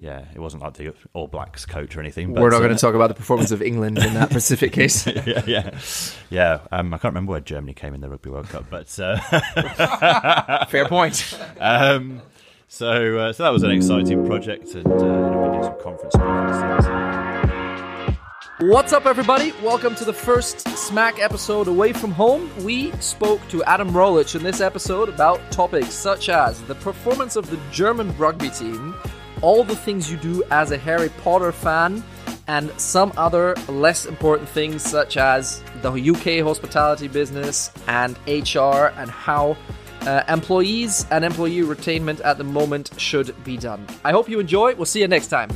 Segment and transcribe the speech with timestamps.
[0.00, 2.32] yeah, it wasn't like the All Blacks coach or anything.
[2.32, 4.72] But, We're not going to uh, talk about the performance of England in that specific
[4.74, 5.06] case.
[5.06, 5.78] yeah, yeah,
[6.30, 6.60] yeah.
[6.70, 10.64] Um, I can't remember where Germany came in the Rugby World Cup, but uh...
[10.66, 11.38] fair point.
[11.60, 12.22] Um,
[12.68, 15.80] so, uh, so that was an exciting project, and uh, you know, we did some
[15.80, 16.14] conference
[18.60, 19.52] What's up, everybody?
[19.62, 22.50] Welcome to the first Smack episode away from home.
[22.64, 27.48] We spoke to Adam Rowledge in this episode about topics such as the performance of
[27.50, 28.96] the German rugby team
[29.42, 32.02] all the things you do as a Harry Potter fan,
[32.48, 39.10] and some other less important things such as the UK hospitality business and HR and
[39.10, 39.56] how
[40.02, 43.86] uh, employees and employee retainment at the moment should be done.
[44.04, 44.74] I hope you enjoy.
[44.74, 45.50] We'll see you next time.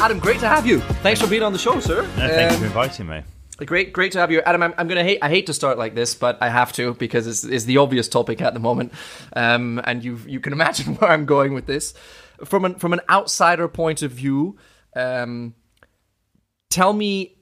[0.00, 0.80] Adam, great to have you.
[1.02, 2.02] Thanks for being on the show, sir.
[2.02, 3.22] No, thank um, you for inviting me.
[3.58, 4.64] Great, great to have you, Adam.
[4.64, 5.20] I'm, I'm, gonna hate.
[5.22, 8.08] I hate to start like this, but I have to because it's, it's the obvious
[8.08, 8.92] topic at the moment,
[9.36, 11.94] um, and you you can imagine where I'm going with this.
[12.44, 14.56] From an from an outsider point of view,
[14.96, 15.54] um,
[16.68, 17.36] tell me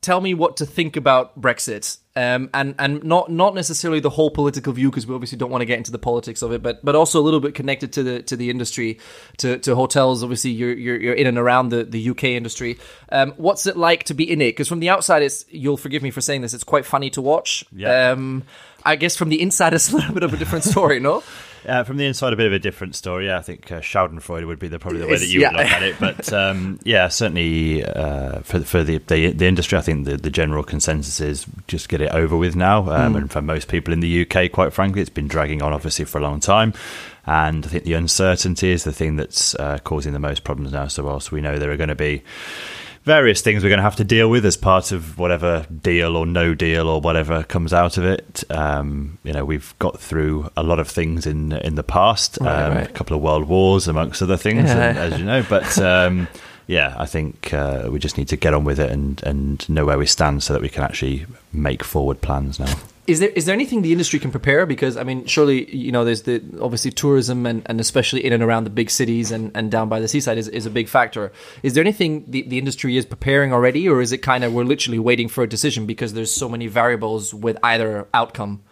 [0.00, 4.28] tell me what to think about Brexit, um, and and not not necessarily the whole
[4.28, 6.84] political view because we obviously don't want to get into the politics of it, but
[6.84, 8.98] but also a little bit connected to the to the industry,
[9.36, 10.24] to, to hotels.
[10.24, 12.76] Obviously, you're, you're you're in and around the the UK industry.
[13.12, 14.48] Um, what's it like to be in it?
[14.48, 17.22] Because from the outside, it's you'll forgive me for saying this, it's quite funny to
[17.22, 17.64] watch.
[17.70, 18.10] Yeah.
[18.10, 18.42] Um,
[18.84, 21.22] I guess from the inside, it's a little bit of a different story, no?
[21.66, 23.26] Uh, from the inside, a bit of a different story.
[23.26, 25.50] Yeah, I think uh, Schadenfreude would be the, probably the way that you yeah.
[25.50, 25.96] would look at it.
[25.98, 30.30] But um, yeah, certainly uh, for for the, the, the industry, I think the, the
[30.30, 32.88] general consensus is just get it over with now.
[32.90, 33.18] Um, mm.
[33.18, 36.18] And for most people in the UK, quite frankly, it's been dragging on obviously for
[36.18, 36.74] a long time.
[37.26, 40.88] And I think the uncertainty is the thing that's uh, causing the most problems now.
[40.88, 42.22] So whilst we know there are going to be
[43.08, 46.26] various things we're going to have to deal with as part of whatever deal or
[46.26, 48.44] no deal or whatever comes out of it.
[48.50, 52.64] Um, you know, we've got through a lot of things in in the past, right,
[52.64, 52.88] um, right.
[52.88, 54.90] a couple of world wars amongst other things, yeah.
[54.90, 55.42] and, as you know.
[55.48, 56.28] But um,
[56.66, 59.86] yeah, I think uh, we just need to get on with it and and know
[59.86, 62.76] where we stand so that we can actually make forward plans now
[63.08, 64.66] is there is there anything the industry can prepare?
[64.66, 68.42] Because I mean, surely you know, there's the obviously tourism and, and especially in and
[68.42, 71.32] around the big cities and, and down by the seaside is, is a big factor.
[71.62, 74.64] Is there anything the, the industry is preparing already, or is it kind of we're
[74.64, 78.62] literally waiting for a decision because there's so many variables with either outcome?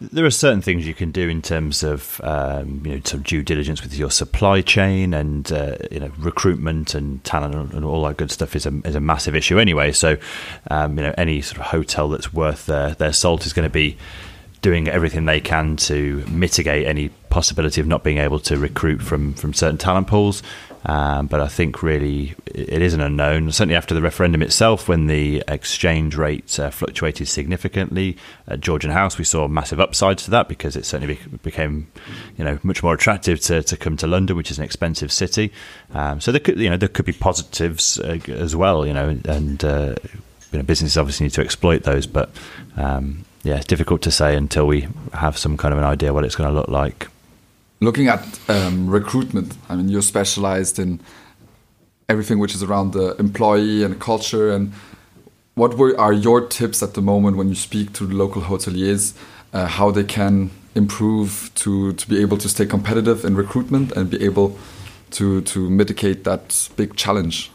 [0.00, 3.42] There are certain things you can do in terms of um, you know some due
[3.42, 8.16] diligence with your supply chain and uh, you know recruitment and talent and all that
[8.16, 9.90] good stuff is a is a massive issue anyway.
[9.90, 10.16] So
[10.70, 13.72] um, you know any sort of hotel that's worth their their salt is going to
[13.72, 13.96] be
[14.60, 19.34] doing everything they can to mitigate any possibility of not being able to recruit from
[19.34, 20.42] from certain talent pools.
[20.86, 23.50] Um, but I think really it is an unknown.
[23.50, 29.18] Certainly after the referendum itself, when the exchange rate uh, fluctuated significantly at Georgian House,
[29.18, 31.88] we saw massive upsides to that because it certainly be- became,
[32.36, 35.52] you know, much more attractive to, to come to London, which is an expensive city.
[35.92, 39.08] Um, so there could, you know, there could be positives uh, as well, you know,
[39.24, 39.96] and uh,
[40.52, 42.30] you know, businesses obviously need to exploit those, but
[42.76, 46.24] um, yeah, it's difficult to say until we have some kind of an idea what
[46.24, 47.08] it's going to look like
[47.80, 51.00] looking at um, recruitment, I mean, you're specialized in
[52.08, 54.50] everything which is around the employee and culture.
[54.52, 54.72] And
[55.54, 59.14] what were, are your tips at the moment when you speak to local hoteliers,
[59.52, 64.10] uh, how they can improve to, to be able to stay competitive in recruitment and
[64.10, 64.58] be able
[65.10, 67.50] to, to mitigate that big challenge?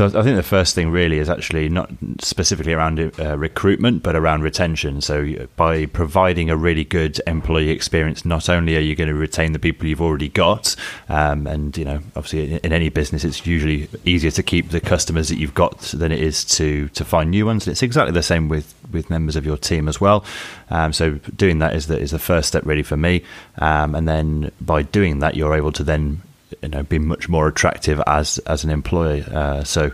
[0.00, 1.90] So I think the first thing really is actually not
[2.22, 5.02] specifically around uh, recruitment, but around retention.
[5.02, 9.52] So by providing a really good employee experience, not only are you going to retain
[9.52, 10.74] the people you've already got,
[11.10, 15.28] um, and you know, obviously in any business, it's usually easier to keep the customers
[15.28, 17.66] that you've got than it is to to find new ones.
[17.66, 20.24] And it's exactly the same with with members of your team as well.
[20.70, 23.22] Um, so doing that is the is the first step really for me,
[23.58, 26.22] um, and then by doing that, you're able to then
[26.62, 29.24] you know be much more attractive as as an employer.
[29.30, 29.90] Uh, so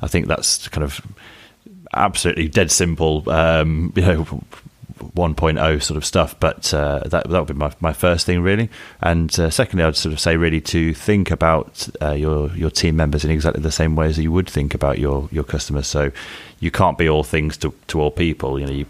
[0.00, 1.00] I think that's kind of
[1.94, 3.28] absolutely dead simple.
[3.30, 4.42] Um, you know.
[5.16, 8.70] 1.0 sort of stuff, but uh, that that would be my, my first thing really.
[9.00, 12.94] And uh, secondly, I'd sort of say really to think about uh, your your team
[12.96, 15.88] members in exactly the same way as you would think about your your customers.
[15.88, 16.12] So
[16.60, 18.60] you can't be all things to to all people.
[18.60, 18.86] You know, you,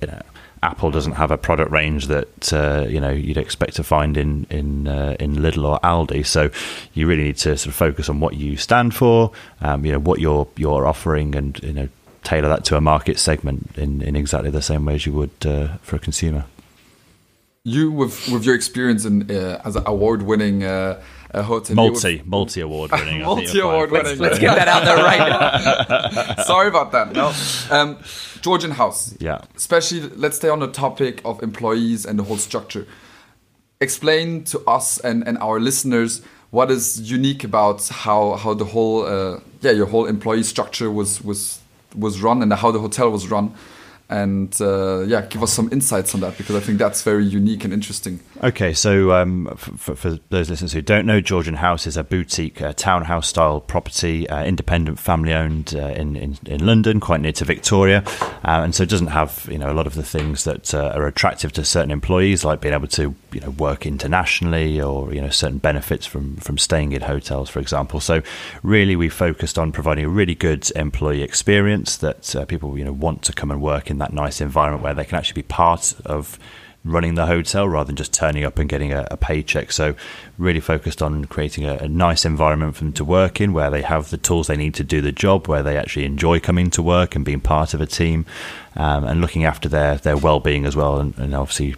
[0.00, 0.22] you know
[0.64, 4.46] Apple doesn't have a product range that uh, you know you'd expect to find in
[4.48, 6.26] in uh, in Lidl or Aldi.
[6.26, 6.50] So
[6.94, 9.30] you really need to sort of focus on what you stand for,
[9.60, 11.88] um, you know what you're you're offering, and you know
[12.22, 15.30] tailor that to a market segment in, in exactly the same way as you would
[15.44, 16.46] uh, for a consumer.
[17.64, 20.64] You, with with your experience in uh, as an award winning.
[21.34, 21.74] Uh, hotel.
[21.74, 23.22] Multi, multi award winning.
[23.22, 24.18] multi award winning.
[24.18, 26.42] Let's, let's, get that out there right now.
[26.44, 27.12] Sorry about that.
[27.12, 27.32] No,
[27.76, 27.98] um,
[28.40, 29.16] Georgian House.
[29.18, 29.40] Yeah.
[29.56, 32.86] Especially, let's stay on the topic of employees and the whole structure.
[33.80, 39.04] Explain to us and, and our listeners what is unique about how how the whole
[39.04, 41.60] uh, yeah your whole employee structure was was
[41.96, 43.52] was run and how the hotel was run
[44.10, 47.64] and uh, yeah, give us some insights on that because I think that's very unique
[47.64, 48.20] and interesting.
[48.42, 52.60] Okay, so um, for, for, those listeners who don't know, Georgian House is a boutique
[52.60, 57.32] uh, townhouse style property, uh, independent, family owned uh, in, in, in London, quite near
[57.32, 58.04] to Victoria,
[58.44, 60.92] uh, and so it doesn't have you know a lot of the things that uh,
[60.94, 65.20] are attractive to certain employees, like being able to you know work internationally or you
[65.20, 68.00] know certain benefits from from staying in hotels, for example.
[68.00, 68.22] So
[68.62, 73.22] really, we focused on providing a really good employee experience that people you know want
[73.22, 75.94] to come and work in in that nice environment where they can actually be part
[76.04, 76.38] of
[76.84, 79.72] running the hotel rather than just turning up and getting a, a paycheck.
[79.72, 79.94] So,
[80.36, 83.80] really focused on creating a, a, nice environment for them to work in where they
[83.80, 86.82] have the tools they need to do the job, where they actually enjoy coming to
[86.82, 88.26] work and being part of a team,
[88.76, 91.00] um, and looking after their, their well being as well.
[91.00, 91.74] And, and obviously,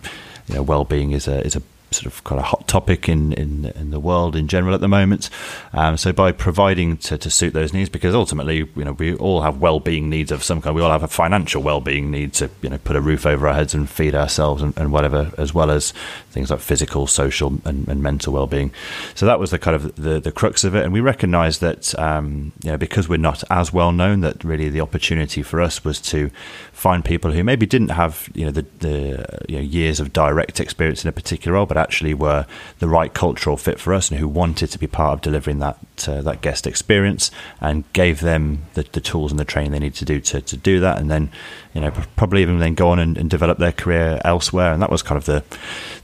[0.48, 3.32] you know, well being is a is a sort of kind of hot topic in,
[3.34, 5.30] in, in the world in general at the moment.
[5.72, 9.42] Um, so by providing to, to suit those needs, because ultimately, you know, we all
[9.42, 10.74] have well-being needs of some kind.
[10.74, 13.54] We all have a financial well-being need to, you know, put a roof over our
[13.54, 15.92] heads and feed ourselves and, and whatever, as well as
[16.30, 18.70] things like physical, social, and, and, mental well-being.
[19.14, 21.98] So that was the kind of the, the crux of it, and we recognised that,
[21.98, 25.84] um, you know, because we're not as well known, that really the opportunity for us
[25.84, 26.30] was to
[26.72, 30.60] find people who maybe didn't have, you know, the, the you know, years of direct
[30.60, 32.46] experience in a particular role, but but actually were
[32.78, 35.76] the right cultural fit for us and who wanted to be part of delivering that
[36.08, 37.30] uh, that guest experience
[37.60, 40.56] and gave them the, the, tools and the training they need to do to, to
[40.56, 41.30] do that and then
[41.74, 44.72] you know probably even then go on and, and, develop their career elsewhere.
[44.72, 45.44] And that was kind of the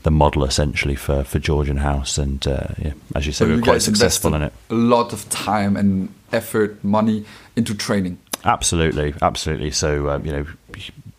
[0.03, 3.63] the model essentially for, for Georgian House and uh, yeah, as you said we were
[3.63, 4.53] quite successful in it.
[4.69, 7.25] a lot of time and effort money
[7.57, 8.19] into training.
[8.45, 9.15] Absolutely.
[9.23, 9.71] Absolutely.
[9.71, 10.47] So um, you know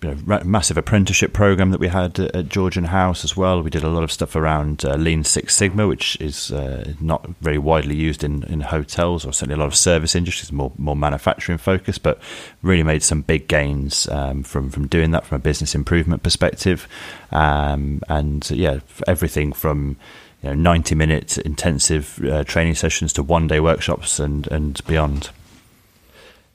[0.03, 3.61] you know, massive apprenticeship program that we had at Georgian House as well.
[3.61, 7.27] We did a lot of stuff around uh, Lean Six Sigma, which is uh, not
[7.41, 10.95] very widely used in, in hotels or certainly a lot of service industries, more more
[10.95, 12.19] manufacturing focused, but
[12.61, 16.87] really made some big gains um, from from doing that from a business improvement perspective.
[17.31, 19.97] Um, and yeah, everything from
[20.41, 25.29] you know, 90 minute intensive uh, training sessions to one day workshops and, and beyond.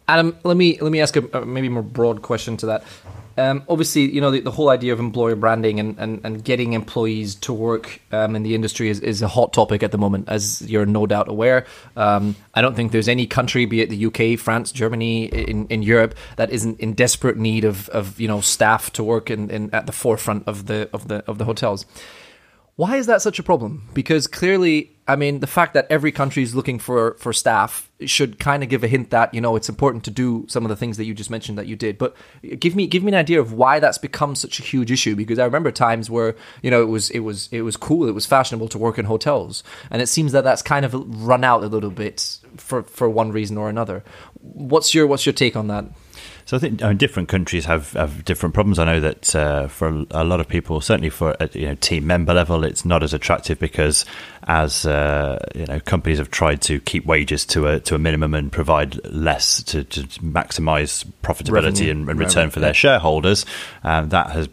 [0.08, 2.84] Adam, let me let me ask a, maybe more broad question to that.
[3.36, 6.72] Um, obviously, you know the, the, whole idea of employer branding and, and, and getting
[6.72, 10.28] employees to work um, in the industry is, is a hot topic at the moment,
[10.28, 11.64] as you're no doubt aware.
[11.96, 15.84] Um, I don't think there's any country, be it the UK, France, Germany, in, in
[15.84, 19.72] Europe, that isn't in desperate need of, of you know staff to work in, in
[19.72, 21.86] at the forefront of the of the of the hotels.
[22.78, 23.88] Why is that such a problem?
[23.92, 28.38] Because clearly, I mean, the fact that every country is looking for for staff should
[28.38, 30.76] kind of give a hint that you know it's important to do some of the
[30.76, 31.98] things that you just mentioned that you did.
[31.98, 32.14] But
[32.60, 35.16] give me give me an idea of why that's become such a huge issue.
[35.16, 38.14] Because I remember times where you know it was it was it was cool, it
[38.14, 40.94] was fashionable to work in hotels, and it seems that that's kind of
[41.26, 44.04] run out a little bit for for one reason or another.
[44.40, 45.86] What's your what's your take on that?
[46.48, 48.78] So I think I mean, different countries have, have different problems.
[48.78, 52.06] I know that uh, for a lot of people, certainly for a you know, team
[52.06, 54.06] member level, it's not as attractive because
[54.44, 58.32] as uh, you know, companies have tried to keep wages to a to a minimum
[58.32, 63.44] and provide less to, to maximise profitability and, and, return for their shareholders.
[63.84, 64.48] Um, that has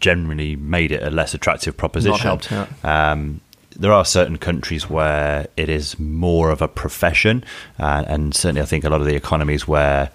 [0.00, 2.20] generally made it a less attractive proposition.
[2.20, 2.66] Helped, yeah.
[2.84, 3.42] um,
[3.76, 7.44] there are certain countries where it is more of a profession,
[7.78, 10.10] uh, and certainly I think a lot of the economies where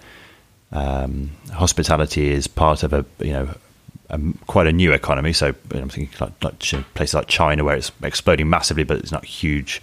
[0.72, 3.54] um, hospitality is part of a you know
[4.10, 5.32] a, quite a new economy.
[5.32, 6.58] So I'm thinking like, like,
[6.94, 9.80] places like China where it's exploding massively, but it's not huge,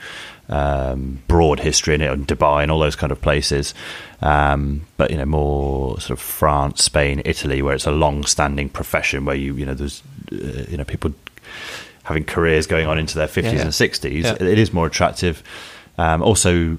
[0.49, 3.73] um, broad history in it, and Dubai and all those kind of places.
[4.21, 9.25] Um, but you know more sort of France, Spain, Italy, where it's a long-standing profession
[9.25, 11.13] where you you know there's uh, you know people
[12.03, 14.23] having careers going on into their 50s yeah, and 60s.
[14.23, 14.31] Yeah.
[14.39, 15.43] It is more attractive.
[15.97, 16.77] Um, also,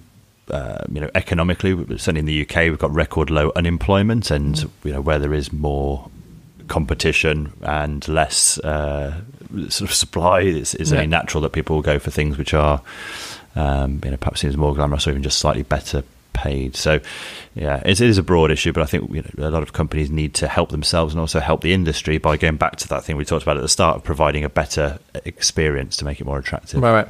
[0.50, 4.70] uh, you know, economically, certainly in the UK, we've got record low unemployment, and mm.
[4.84, 6.10] you know where there is more
[6.68, 9.20] competition and less uh,
[9.68, 10.98] sort of supply, it's, it's yeah.
[10.98, 12.80] only natural that people will go for things which are,
[13.56, 16.76] um, you know, perhaps seems more glamorous or even just slightly better paid.
[16.76, 17.00] So,
[17.54, 20.10] yeah, it is a broad issue, but I think you know, a lot of companies
[20.10, 23.16] need to help themselves and also help the industry by going back to that thing
[23.16, 26.38] we talked about at the start of providing a better experience to make it more
[26.38, 26.80] attractive.
[26.80, 27.08] Right, right.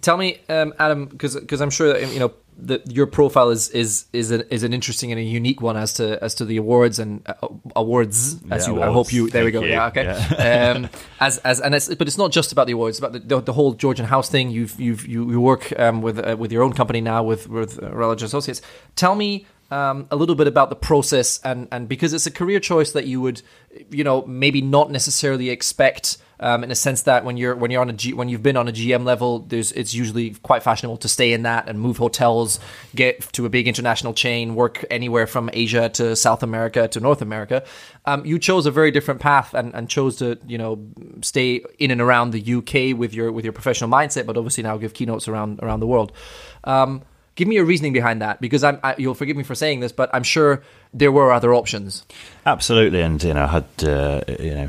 [0.00, 3.68] Tell me, um, Adam, because because I'm sure that you know the, your profile is
[3.70, 6.56] is is an, is an interesting and a unique one as to as to the
[6.56, 8.88] awards and uh, awards as yeah, you awards.
[8.88, 9.72] I hope you there Thank we go you.
[9.72, 10.72] yeah okay yeah.
[10.76, 13.20] um, as as and it's, but it's not just about the awards it's about the,
[13.20, 16.50] the, the, whole Georgian House thing you've you've you, you work um, with uh, with
[16.50, 18.60] your own company now with with uh, Associates
[18.96, 22.60] tell me um, a little bit about the process and and because it's a career
[22.60, 23.42] choice that you would,
[23.90, 26.18] you know, maybe not necessarily expect.
[26.40, 28.56] Um, in a sense that when you're when you're on a G, when you've been
[28.56, 31.96] on a GM level, there's it's usually quite fashionable to stay in that and move
[31.96, 32.60] hotels,
[32.94, 37.22] get to a big international chain, work anywhere from Asia to South America to North
[37.22, 37.64] America.
[38.06, 40.78] Um, you chose a very different path and, and chose to you know
[41.22, 44.76] stay in and around the UK with your with your professional mindset, but obviously now
[44.76, 46.12] give keynotes around around the world.
[46.64, 47.02] Um,
[47.38, 49.92] give me a reasoning behind that because I'm I, you'll forgive me for saying this,
[49.92, 52.04] but I'm sure there were other options.
[52.44, 54.68] Absolutely, and you know, had uh, you know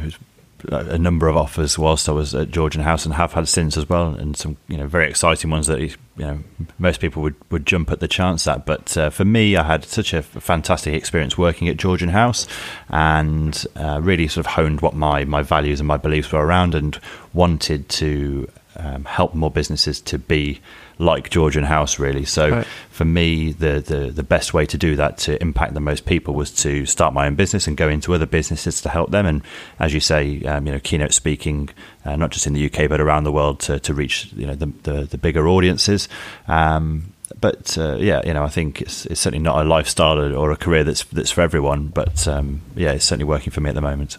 [0.68, 3.88] a number of offers whilst I was at Georgian House and have had since as
[3.88, 6.40] well, and some you know very exciting ones that you know
[6.78, 8.66] most people would, would jump at the chance at.
[8.66, 12.48] But uh, for me, I had such a fantastic experience working at Georgian House,
[12.90, 16.76] and uh, really sort of honed what my my values and my beliefs were around,
[16.76, 17.00] and
[17.34, 20.60] wanted to um, help more businesses to be
[21.00, 22.26] like Georgian House, really.
[22.26, 22.66] So right.
[22.92, 26.34] for me, the, the the best way to do that to impact the most people
[26.34, 29.26] was to start my own business and go into other businesses to help them.
[29.26, 29.42] And
[29.80, 31.70] as you say, um, you know, keynote speaking,
[32.06, 34.56] uh, not just in the UK but around the world to, to reach you know
[34.56, 36.10] the the, the bigger audiences.
[36.48, 40.52] Um, but uh, yeah, you know, I think it's, it's certainly not a lifestyle or
[40.52, 41.88] a career that's that's for everyone.
[41.88, 44.18] But um, yeah, it's certainly working for me at the moment.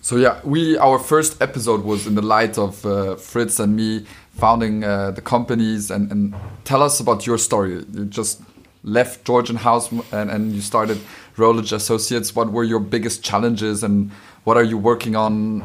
[0.00, 4.06] So yeah, we our first episode was in the light of uh, Fritz and me
[4.34, 7.84] founding uh, the companies and, and tell us about your story.
[7.92, 8.40] You just
[8.82, 10.98] left Georgian House and, and you started
[11.36, 12.34] Rowledge Associates.
[12.34, 14.10] What were your biggest challenges and
[14.44, 15.64] what are you working on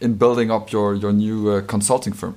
[0.00, 2.36] in building up your, your new uh, consulting firm?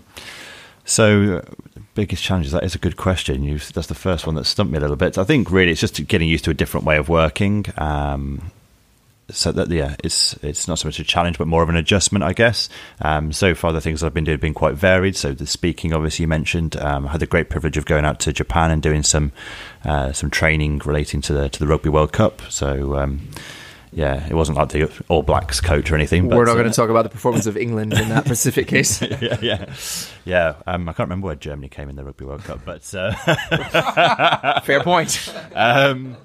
[0.85, 3.43] So, uh, biggest challenges, that is a good question.
[3.43, 5.17] You, that's the first one that stumped me a little bit.
[5.17, 7.65] I think really it's just getting used to a different way of working.
[7.77, 8.51] Um,
[9.29, 12.23] so that yeah, it's it's not so much a challenge, but more of an adjustment,
[12.23, 12.69] I guess.
[13.01, 15.15] Um, so far, the things I've been doing have been quite varied.
[15.15, 16.77] So the speaking, obviously, you mentioned.
[16.77, 19.31] Um, I had the great privilege of going out to Japan and doing some
[19.83, 22.41] uh, some training relating to the to the Rugby World Cup.
[22.49, 22.95] So.
[22.97, 23.27] Um,
[23.93, 26.27] yeah, it wasn't like the All Blacks coach or anything.
[26.27, 29.01] We're not going to uh, talk about the performance of England in that specific case.
[29.01, 29.73] yeah, yeah,
[30.25, 30.55] yeah.
[30.67, 34.83] Um, I can't remember where Germany came in the Rugby World Cup, but uh, fair
[34.83, 35.33] point.
[35.55, 36.17] Um,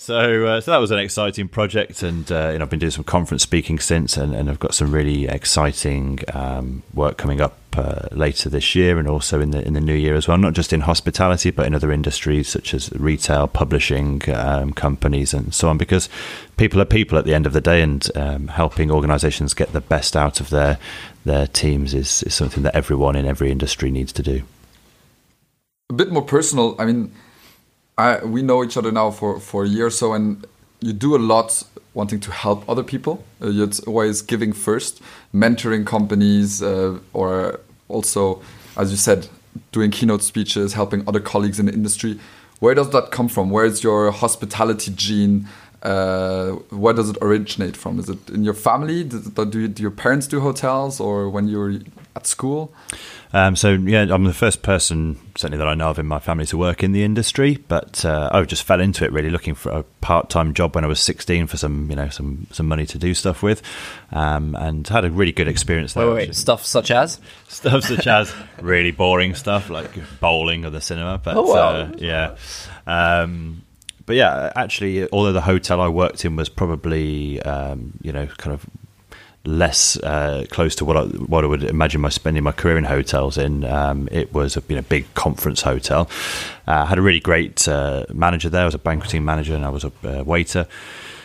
[0.00, 2.90] so, uh, so that was an exciting project, and uh, you know, I've been doing
[2.90, 7.58] some conference speaking since, and, and I've got some really exciting um, work coming up
[7.76, 10.38] uh, later this year, and also in the in the new year as well.
[10.38, 15.52] Not just in hospitality, but in other industries such as retail, publishing um, companies, and
[15.52, 15.76] so on.
[15.76, 16.08] Because
[16.56, 19.82] people are people at the end of the day, and um, helping organisations get the
[19.82, 20.78] best out of their
[21.26, 24.44] their teams is, is something that everyone in every industry needs to do.
[25.90, 26.74] A bit more personal.
[26.78, 27.12] I mean
[28.00, 30.46] I, we know each other now for, for a year or so, and
[30.80, 33.14] you do a lot wanting to help other people.
[33.42, 35.02] Uh, it's always giving first,
[35.34, 38.40] mentoring companies, uh, or also,
[38.76, 39.28] as you said,
[39.72, 42.18] doing keynote speeches, helping other colleagues in the industry.
[42.60, 43.50] Where does that come from?
[43.50, 45.48] Where is your hospitality gene?
[45.82, 46.52] Uh,
[46.82, 47.98] where does it originate from?
[47.98, 49.04] Is it in your family?
[49.04, 51.74] Do, do, do your parents do hotels, or when you were
[52.16, 52.72] at school?
[53.32, 56.46] Um, so yeah, I'm the first person certainly that I know of in my family
[56.46, 59.70] to work in the industry, but uh, I just fell into it really looking for
[59.70, 62.98] a part-time job when I was 16 for some you know some some money to
[62.98, 63.62] do stuff with,
[64.10, 66.06] um, and had a really good experience there.
[66.06, 66.34] Wait, wait, wait.
[66.34, 69.90] stuff such as stuff such as really boring stuff like
[70.20, 71.70] bowling or the cinema, but oh, wow.
[71.70, 72.36] uh, yeah.
[72.86, 73.62] Um,
[74.10, 78.52] but yeah, actually, although the hotel I worked in was probably, um, you know, kind
[78.52, 78.66] of
[79.44, 82.84] less uh, close to what I, what I would imagine my spending my career in
[82.84, 83.64] hotels in.
[83.64, 86.08] Um, it was a big conference hotel.
[86.68, 88.62] Uh, I had a really great uh, manager there.
[88.62, 90.66] I was a banqueting manager and I was a uh, waiter.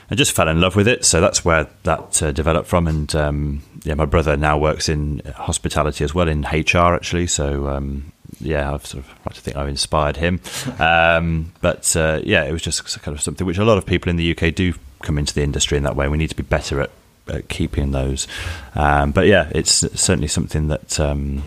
[0.10, 2.88] I just fell in love with it, so that's where that uh, developed from.
[2.88, 7.28] And um, yeah, my brother now works in hospitality as well in HR actually.
[7.28, 10.42] So um, yeah, I've sort of like to think I've inspired him.
[10.80, 14.10] Um, but uh, yeah, it was just kind of something which a lot of people
[14.10, 16.08] in the UK do come into the industry in that way.
[16.08, 16.92] We need to be better at
[17.28, 18.28] at keeping those.
[18.76, 21.44] Um, but yeah, it's certainly something that um,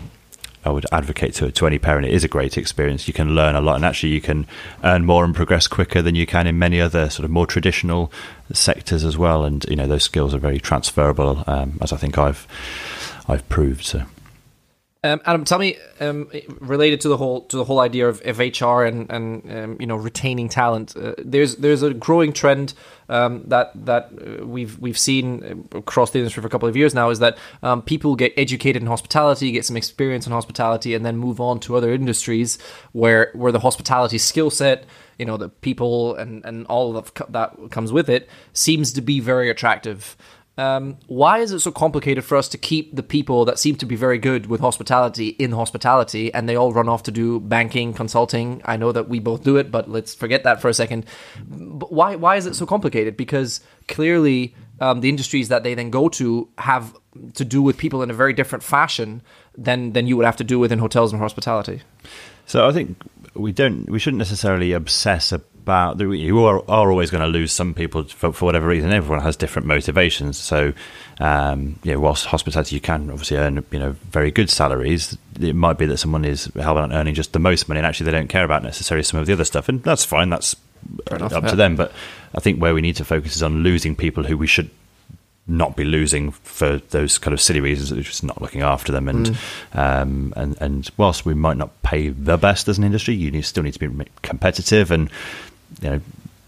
[0.65, 2.07] I would advocate to to any parent.
[2.07, 3.07] It is a great experience.
[3.07, 4.45] You can learn a lot, and actually, you can
[4.83, 8.11] earn more and progress quicker than you can in many other sort of more traditional
[8.51, 9.45] sectors as well.
[9.45, 12.47] And you know, those skills are very transferable, um, as I think I've
[13.27, 13.85] I've proved.
[13.85, 14.03] So.
[15.01, 16.29] Um, Adam, tell me, um,
[16.59, 19.87] related to the whole to the whole idea of, of HR and and um, you
[19.87, 20.93] know retaining talent.
[20.97, 22.73] Uh, there's there's a growing trend
[23.07, 26.93] um, that that uh, we've we've seen across the industry for a couple of years
[26.93, 31.05] now is that um, people get educated in hospitality, get some experience in hospitality, and
[31.05, 32.57] then move on to other industries
[32.91, 34.83] where where the hospitality skill set,
[35.17, 39.21] you know, the people and and all of that comes with it seems to be
[39.21, 40.17] very attractive.
[40.59, 43.85] Um, why is it so complicated for us to keep the people that seem to
[43.85, 47.93] be very good with hospitality in hospitality and they all run off to do banking,
[47.93, 48.61] consulting?
[48.65, 51.05] I know that we both do it, but let's forget that for a second.
[51.47, 53.15] But why, why is it so complicated?
[53.15, 56.93] Because clearly um, the industries that they then go to have
[57.35, 59.21] to do with people in a very different fashion
[59.57, 61.83] than, than you would have to do within hotels and hospitality.
[62.45, 62.97] So I think
[63.33, 65.31] we don't we shouldn't necessarily obsess
[65.69, 68.91] about you are, are always going to lose some people for, for, whatever reason.
[68.91, 70.37] Everyone has different motivations.
[70.37, 70.73] So,
[71.19, 75.55] um, you know, whilst hospitality you can obviously earn you know very good salaries, it
[75.55, 78.17] might be that someone is held on earning just the most money, and actually they
[78.17, 80.29] don't care about necessarily some of the other stuff, and that's fine.
[80.29, 80.55] That's
[81.11, 81.49] enough, up yeah.
[81.49, 81.75] to them.
[81.75, 81.91] But
[82.33, 84.71] I think where we need to focus is on losing people who we should
[85.49, 89.09] not be losing for those kind of silly reasons, that just not looking after them.
[89.09, 89.77] And mm.
[89.77, 93.45] um, and and whilst we might not pay the best as an industry, you need,
[93.45, 94.91] still need to be competitive.
[94.91, 95.09] And
[95.81, 96.01] you know,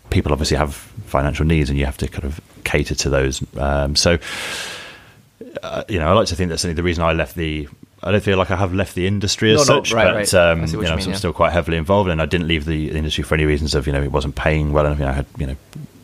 [0.09, 3.43] people obviously have financial needs, and you have to kind of cater to those.
[3.57, 4.17] Um, so,
[5.63, 7.67] uh, you know, I like to think that's the reason I left the.
[8.03, 10.33] I don't feel like I have left the industry as no, such, no, right, but
[10.33, 10.33] right.
[10.33, 11.15] Um, you know, you mean, I'm yeah.
[11.15, 13.93] still quite heavily involved, and I didn't leave the industry for any reasons of you
[13.93, 14.99] know it wasn't paying well enough.
[14.99, 15.55] You know, I had you know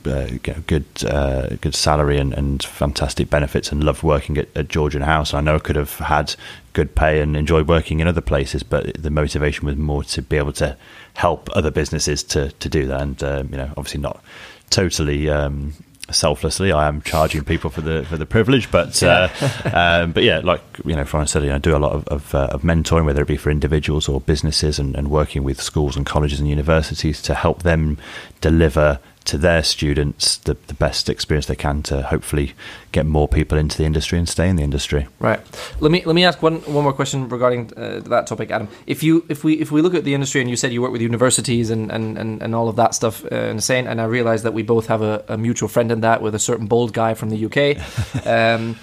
[0.08, 0.28] uh,
[0.68, 5.34] good uh, good salary and, and fantastic benefits and loved working at, at Georgian House.
[5.34, 6.36] I know I could have had
[6.74, 10.38] good pay and enjoyed working in other places, but the motivation was more to be
[10.38, 10.78] able to
[11.18, 13.02] help other businesses to, to do that.
[13.02, 14.24] And um, you know, obviously not
[14.70, 15.74] totally um,
[16.12, 16.72] selflessly.
[16.72, 19.28] I am charging people for the for the privilege, but uh,
[19.74, 22.08] um, but yeah, like you know, Florence said, you know, I do a lot of
[22.08, 25.60] of, uh, of mentoring, whether it be for individuals or businesses, and, and working with
[25.60, 27.98] schools and colleges and universities to help them
[28.40, 32.54] deliver to their students the, the best experience they can to hopefully
[32.94, 35.08] get more people into the industry and stay in the industry.
[35.20, 35.40] Right.
[35.82, 38.70] Let me let me ask one one more question regarding uh, that topic, Adam.
[38.88, 40.92] If you if we if we look at the industry and you said you work
[40.92, 44.06] with universities and and, and, and all of that stuff uh, and saying, and I
[44.06, 46.94] realize that we both have a, a, mutual friend in that with a certain bold
[46.94, 48.26] guy from the UK.
[48.26, 48.78] um,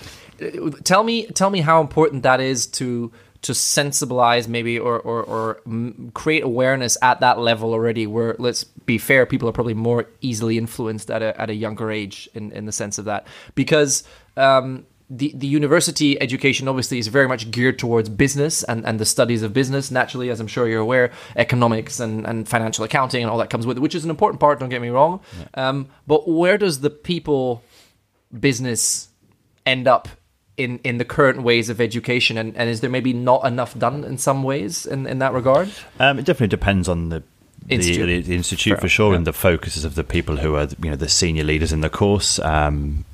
[0.85, 3.11] tell me tell me how important that is to
[3.45, 5.61] to sensibilize maybe or, or, or
[6.15, 10.57] create awareness at that level already where let's be fair people are probably more easily
[10.57, 13.27] influenced at a, at a younger age in, in the sense of that.
[13.55, 14.03] Because
[14.39, 19.05] um, the, the university education obviously is very much geared towards business and, and the
[19.05, 19.91] studies of business.
[19.91, 23.67] Naturally as i'm sure you're aware economics and, and financial accounting and all that comes
[23.67, 25.21] with it which is an important part don't get me wrong.
[25.39, 25.69] Yeah.
[25.69, 27.63] um, but where does the people
[28.33, 29.09] business
[29.67, 30.09] end up
[30.57, 34.05] in in the current ways of education and, and is there maybe not enough done
[34.05, 35.69] in some ways in, in that regard?
[35.99, 37.23] Um, it definitely depends on the
[37.69, 39.13] institute, the, the institute for sure.
[39.13, 39.19] yeah.
[39.19, 41.91] and the focuses of the people who are you know the senior leaders in the
[41.91, 42.39] course.
[42.39, 43.05] Um,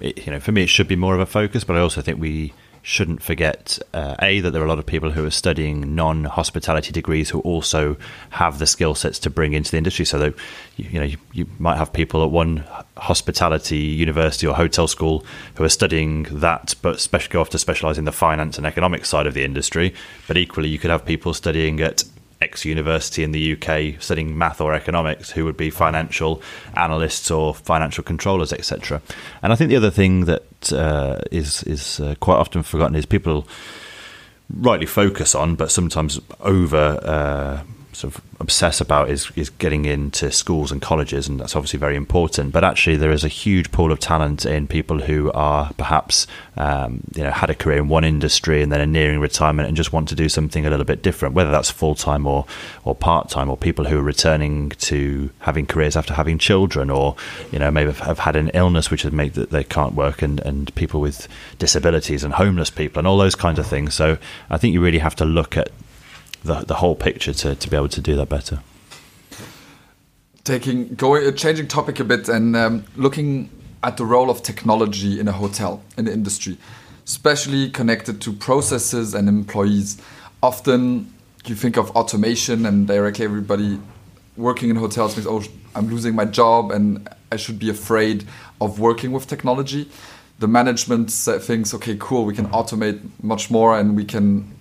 [0.00, 2.00] it, you know for me it should be more of a focus but i also
[2.00, 2.52] think we
[2.86, 6.92] shouldn't forget uh, a that there are a lot of people who are studying non-hospitality
[6.92, 7.96] degrees who also
[8.30, 10.04] have the skill sets to bring into the industry.
[10.04, 10.34] So that
[10.76, 12.64] you, know you, you, might have people at one
[12.96, 17.98] hospitality university or hotel school who are studying that, but special, go off to specialize
[17.98, 19.92] in the finance and economics side of the industry.
[20.28, 22.04] But equally, you could have people studying at
[22.40, 26.42] X university in the UK studying math or economics who would be financial
[26.74, 29.00] analysts or financial controllers, etc.
[29.42, 33.06] And I think the other thing that uh, is is uh, quite often forgotten is
[33.06, 33.46] people
[34.50, 37.62] rightly focus on, but sometimes over uh,
[37.96, 41.96] sort of obsess about is is getting into schools and colleges, and that's obviously very
[41.96, 42.52] important.
[42.52, 46.26] But actually, there is a huge pool of talent in people who are perhaps
[46.58, 49.76] um, you know had a career in one industry and then are nearing retirement and
[49.76, 52.44] just want to do something a little bit different, whether that's full time or
[52.84, 57.16] or part time, or people who are returning to having careers after having children, or
[57.50, 60.40] you know maybe have had an illness which has made that they can't work, and
[60.40, 61.28] and people with
[61.58, 63.94] disabilities and homeless people and all those kinds of things.
[63.94, 64.18] So
[64.50, 65.70] I think you really have to look at
[66.46, 68.60] the, the whole picture to, to be able to do that better.
[70.44, 73.50] Taking going uh, changing topic a bit and um, looking
[73.82, 76.56] at the role of technology in a hotel in the industry,
[77.04, 80.00] especially connected to processes and employees.
[80.42, 81.12] Often
[81.46, 83.78] you think of automation and directly everybody
[84.36, 85.42] working in hotels thinks, oh,
[85.74, 88.26] I'm losing my job and I should be afraid
[88.60, 89.88] of working with technology.
[90.38, 94.55] The management thinks, okay, cool, we can automate much more and we can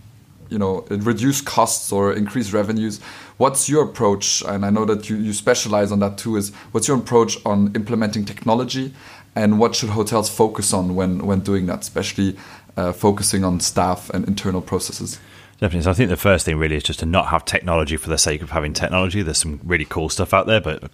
[0.50, 3.00] you know reduce costs or increase revenues
[3.38, 6.88] what's your approach and i know that you, you specialize on that too is what's
[6.88, 8.94] your approach on implementing technology
[9.36, 12.38] and what should hotels focus on when when doing that especially
[12.78, 15.20] uh, focusing on staff and internal processes
[15.58, 15.84] Definitely.
[15.84, 18.18] So I think the first thing really is just to not have technology for the
[18.18, 19.22] sake of having technology.
[19.22, 20.92] There's some really cool stuff out there, but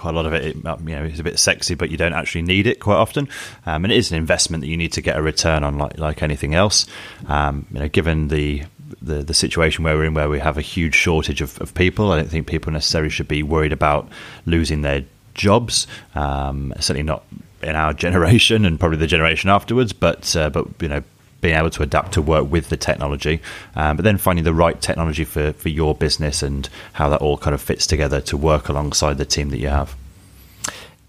[0.00, 2.42] quite a lot of it, you know, is a bit sexy, but you don't actually
[2.42, 3.28] need it quite often.
[3.66, 5.98] Um, and it is an investment that you need to get a return on, like
[5.98, 6.86] like anything else.
[7.28, 8.64] Um, you know, given the
[9.02, 12.12] the, the situation where we're in, where we have a huge shortage of, of people.
[12.12, 14.08] I don't think people necessarily should be worried about
[14.46, 15.86] losing their jobs.
[16.14, 17.24] Um, certainly not
[17.62, 19.92] in our generation and probably the generation afterwards.
[19.92, 21.02] But uh, but you know,
[21.40, 23.40] being able to adapt to work with the technology,
[23.74, 27.38] um, but then finding the right technology for for your business and how that all
[27.38, 29.96] kind of fits together to work alongside the team that you have.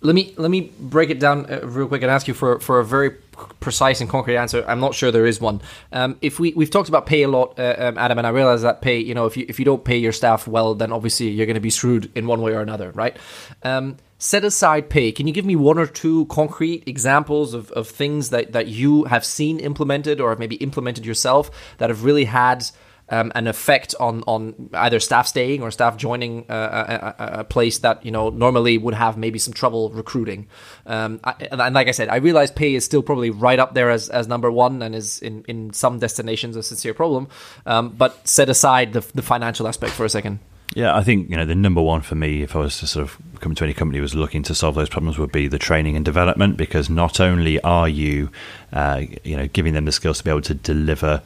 [0.02, 2.80] Let me let me break it down uh, real quick and ask you for for
[2.80, 3.12] a very
[3.60, 4.64] precise and concrete answer.
[4.68, 5.62] I'm not sure there is one.
[5.92, 8.62] Um, if we we've talked about pay a lot, uh, um, Adam, and I realize
[8.62, 9.00] that pay.
[9.00, 11.56] You know, if you if you don't pay your staff well, then obviously you're going
[11.56, 13.16] to be screwed in one way or another, right?
[13.64, 15.12] Um, set aside pay.
[15.12, 19.06] Can you give me one or two concrete examples of, of things that, that you
[19.06, 22.70] have seen implemented or have maybe implemented yourself that have really had
[23.12, 27.80] um, an effect on on either staff staying or staff joining a, a, a, place
[27.80, 30.48] that you know normally would have maybe some trouble recruiting.
[30.86, 33.92] Um, I, and like I said, I realize pay is still probably right up there
[33.92, 37.28] as, as number one and is in, in some destinations a sincere problem.
[37.66, 40.40] Um, but set aside the, the financial aspect for a second.
[40.74, 43.04] Yeah, I think you know the number one for me, if I was to sort
[43.04, 45.98] of come to any company was looking to solve those problems, would be the training
[45.98, 46.56] and development.
[46.56, 48.30] Because not only are you,
[48.72, 51.22] uh, you know, giving them the skills to be able to deliver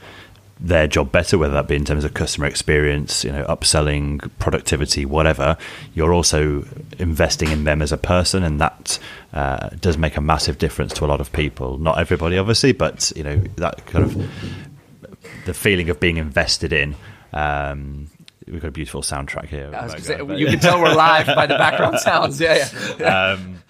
[0.60, 5.06] their job better, whether that be in terms of customer experience, you know, upselling, productivity,
[5.06, 5.58] whatever.
[5.94, 6.66] You're also
[6.98, 8.98] investing in them as a person, and that
[9.34, 11.78] uh, does make a massive difference to a lot of people.
[11.78, 14.32] Not everybody, obviously, but you know that kind of
[15.46, 16.96] the feeling of being invested in.
[17.34, 18.10] Um,
[18.48, 19.72] we've got a beautiful soundtrack here.
[20.00, 22.40] Say, you can tell we're live by the background sounds.
[22.40, 23.32] Yeah, yeah.
[23.34, 23.62] Um,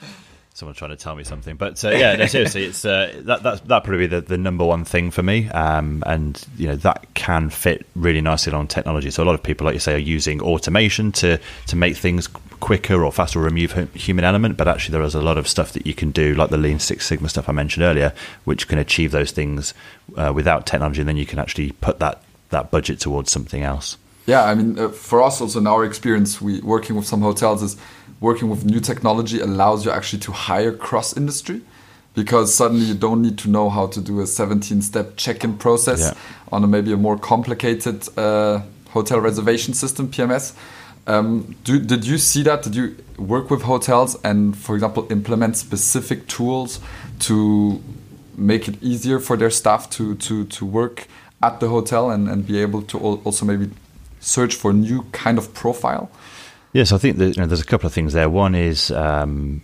[0.55, 1.57] someone trying to tell me something.
[1.57, 4.85] But uh, yeah, no, seriously, it's uh, that that's that probably the, the number one
[4.85, 5.49] thing for me.
[5.49, 9.11] Um, and you know that can fit really nicely on technology.
[9.11, 12.27] So a lot of people, like you say, are using automation to to make things
[12.61, 14.57] quicker or faster, or remove human element.
[14.57, 16.79] But actually, there is a lot of stuff that you can do, like the Lean
[16.79, 18.13] Six Sigma stuff I mentioned earlier,
[18.45, 19.73] which can achieve those things
[20.15, 21.01] uh, without technology.
[21.01, 23.97] And then you can actually put that that budget towards something else.
[24.25, 27.61] Yeah, I mean, uh, for us also in our experience, we working with some hotels
[27.61, 27.77] is
[28.29, 31.61] working with new technology allows you actually to hire cross industry
[32.19, 36.01] because suddenly you don't need to know how to do a 17 step check-in process
[36.01, 36.13] yeah.
[36.51, 40.55] on a, maybe a more complicated uh, hotel reservation system pms
[41.07, 42.63] um, do, did you see that?
[42.63, 46.79] Did you work with hotels and for example implement specific tools
[47.19, 47.81] to
[48.35, 51.07] make it easier for their staff to, to, to work
[51.41, 53.69] at the hotel and, and be able to also maybe
[54.19, 56.09] search for new kind of profile
[56.75, 58.29] Yes, I think that, you know, there's a couple of things there.
[58.29, 59.61] One is um,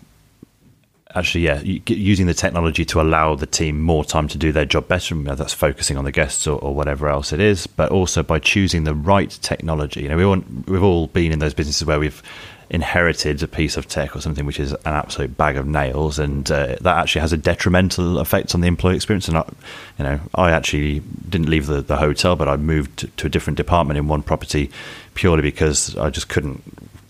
[1.13, 4.87] actually, yeah, using the technology to allow the team more time to do their job
[4.87, 5.13] better.
[5.15, 8.85] That's focusing on the guests or, or, whatever else it is, but also by choosing
[8.85, 10.03] the right technology.
[10.03, 12.23] You know, we want, we've all been in those businesses where we've
[12.69, 16.49] inherited a piece of tech or something which is an absolute bag of nails, and
[16.49, 19.27] uh, that actually has a detrimental effect on the employee experience.
[19.27, 19.43] And I,
[19.99, 23.57] you know, I actually didn't leave the, the hotel, but I moved to a different
[23.57, 24.71] department in one property
[25.13, 26.63] purely because I just couldn't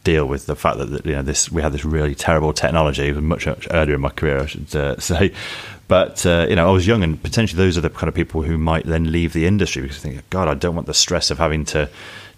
[0.03, 3.07] deal with the fact that you know this we had this really terrible technology.
[3.07, 5.33] It was much, much earlier in my career, I should uh, say.
[5.87, 8.43] But uh, you know, I was young, and potentially those are the kind of people
[8.43, 11.31] who might then leave the industry because they think, God, I don't want the stress
[11.31, 11.89] of having to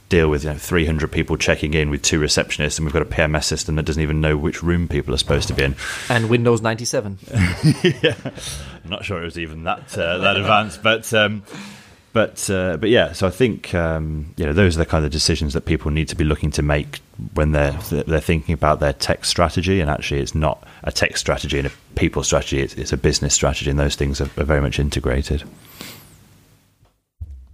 [0.10, 3.06] deal with you know 300 people checking in with two receptionists, and we've got a
[3.06, 5.76] PMS system that doesn't even know which room people are supposed to be in.
[6.10, 7.20] And Windows 97.
[7.84, 8.16] yeah,
[8.84, 11.14] I'm not sure it was even that uh, that advanced, but.
[11.14, 11.44] Um,
[12.14, 15.12] but uh, but yeah, so I think um, you know those are the kind of
[15.12, 17.02] decisions that people need to be looking to make
[17.34, 19.82] when they're they're thinking about their tech strategy.
[19.82, 23.34] And actually, it's not a tech strategy and a people strategy; it's, it's a business
[23.34, 25.44] strategy, and those things are, are very much integrated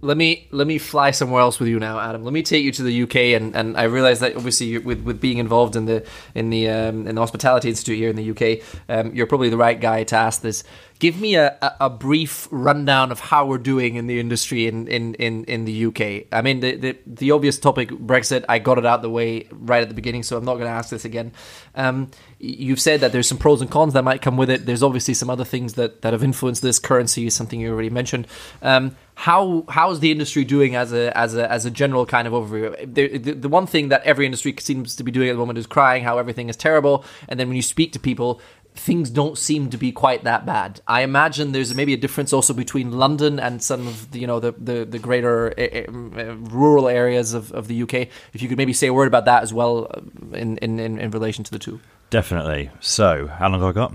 [0.02, 2.24] let me let me fly somewhere else with you now, Adam.
[2.24, 5.20] Let me take you to the UK, and, and I realize that obviously with with
[5.20, 8.64] being involved in the in the um, in the hospitality institute here in the UK,
[8.88, 10.64] um, you're probably the right guy to ask this.
[11.00, 15.14] Give me a, a, brief rundown of how we're doing in the industry in, in,
[15.14, 16.26] in, in the UK.
[16.30, 19.82] I mean, the, the, the obvious topic, Brexit, I got it out the way right
[19.82, 21.32] at the beginning, so I'm not going to ask this again.
[21.74, 24.66] Um, you've said that there's some pros and cons that might come with it.
[24.66, 26.78] There's obviously some other things that, that have influenced this.
[26.78, 28.26] Currency is something you already mentioned.
[28.60, 32.32] Um, how how's the industry doing as a as a as a general kind of
[32.32, 32.74] overview?
[32.94, 35.58] The, the, the one thing that every industry seems to be doing at the moment
[35.58, 38.40] is crying how everything is terrible, and then when you speak to people,
[38.74, 40.80] things don't seem to be quite that bad.
[40.86, 44.40] I imagine there's maybe a difference also between London and some of the, you know
[44.40, 47.94] the the, the greater uh, uh, rural areas of, of the UK.
[48.32, 51.10] If you could maybe say a word about that as well uh, in in, in,
[51.10, 51.80] relation to the two.
[52.10, 52.70] Definitely.
[52.80, 53.94] So, how long have I got?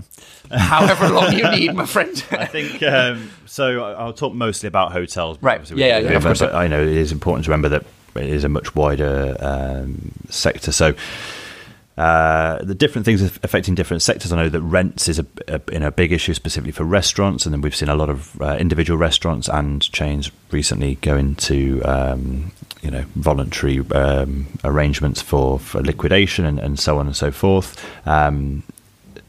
[0.58, 2.24] However long you need, my friend.
[2.30, 3.82] I think um, so.
[3.82, 5.36] I'll talk mostly about hotels.
[5.42, 5.70] Right.
[5.70, 6.18] Yeah, yeah, yeah.
[6.18, 7.84] But I know it is important to remember that
[8.14, 10.72] it is a much wider um, sector.
[10.72, 10.94] So,
[11.96, 14.30] uh, the different things affecting different sectors.
[14.30, 17.52] I know that rents is a, a, in a big issue specifically for restaurants, and
[17.54, 22.52] then we've seen a lot of uh, individual restaurants and chains recently go into um,
[22.82, 27.82] you know voluntary um, arrangements for, for liquidation and, and, so on and so forth.
[28.06, 28.62] Um,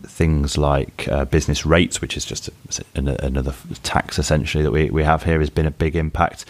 [0.04, 2.50] things like uh, business rates, which is just
[2.96, 3.54] another
[3.84, 6.44] tax essentially that we, we have here, has been a big impact.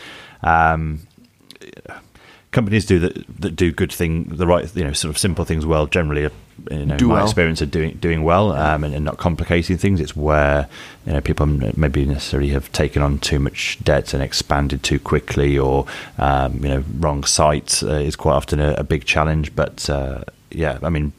[2.51, 5.65] Companies do that that do good thing the right you know sort of simple things
[5.65, 6.29] well generally
[6.71, 7.23] you know do my well.
[7.25, 10.67] experience of doing doing well um, and, and, not complicating things it's where
[11.05, 15.60] you know people maybe necessarily have taken on too much debt and expanded too quickly
[15.60, 15.86] or
[16.17, 20.23] um, you know wrong sites uh, is quite often a, a big challenge but uh,
[20.49, 21.12] yeah I mean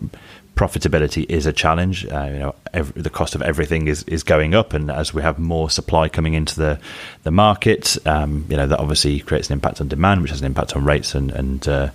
[0.58, 2.04] profitability is a challenge.
[2.06, 5.22] Uh, you know, every, the cost of everything is, is going up, and as we
[5.22, 6.80] have more supply coming into the
[7.22, 10.46] the market, um, you know that obviously creates an impact on demand, which has an
[10.46, 11.90] impact on rates, and and uh,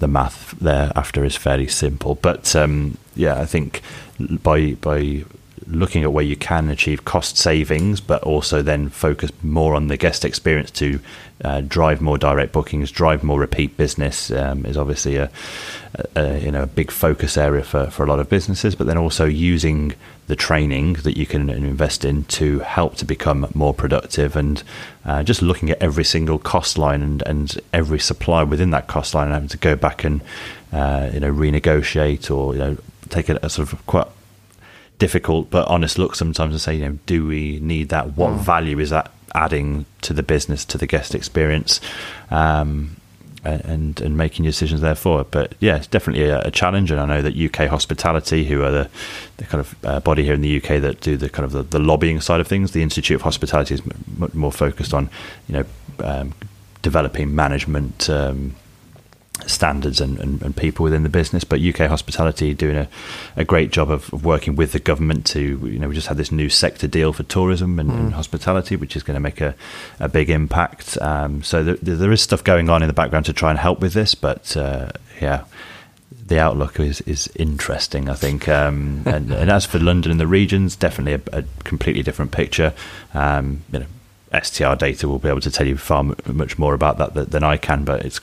[0.00, 2.16] the math thereafter is fairly simple.
[2.16, 3.80] But um, yeah, I think
[4.18, 5.24] by by
[5.70, 9.96] looking at where you can achieve cost savings, but also then focus more on the
[9.96, 11.00] guest experience to
[11.42, 15.30] uh, drive more direct bookings, drive more repeat business um, is obviously a,
[16.14, 18.74] a, you know a big focus area for, for a lot of businesses.
[18.74, 19.94] But then also using
[20.26, 24.62] the training that you can invest in to help to become more productive and
[25.04, 29.14] uh, just looking at every single cost line and, and every supply within that cost
[29.14, 30.20] line and having to go back and
[30.72, 32.76] uh, you know renegotiate or you know
[33.08, 34.06] take a, a sort of quite
[35.00, 38.16] difficult but honest look sometimes and say, you know, do we need that?
[38.16, 38.38] What mm.
[38.38, 41.80] value is that adding to the business, to the guest experience?
[42.30, 42.96] Um,
[43.42, 45.24] and and making decisions therefore.
[45.24, 46.90] But yeah, it's definitely a, a, challenge.
[46.90, 48.90] And I know that UK Hospitality, who are the,
[49.38, 51.62] the kind of uh, body here in the UK that do the kind of the,
[51.62, 53.82] the, lobbying side of things, the Institute of Hospitality is
[54.18, 55.08] much more focused on
[55.48, 55.64] you know
[56.04, 56.34] um,
[56.82, 58.10] developing management.
[58.10, 58.54] Um,
[59.46, 61.44] standards and, and, and, people within the business.
[61.44, 62.88] But UK Hospitality doing a,
[63.36, 66.16] a great job of, of, working with the government to, you know, we just had
[66.16, 67.98] this new sector deal for tourism and, mm.
[67.98, 69.54] and hospitality, which is going to make a,
[69.98, 70.98] a big impact.
[71.00, 73.80] Um, so there, there is stuff going on in the background to try and help
[73.80, 75.44] with this, but uh, yeah.
[76.26, 78.48] The outlook is, is interesting, I think.
[78.48, 82.72] Um, and, and, as for London and the regions, definitely a, a completely different picture.
[83.14, 83.86] Um, you know,
[84.40, 87.56] STR data will be able to tell you far much more about that than I
[87.56, 88.20] can, but it's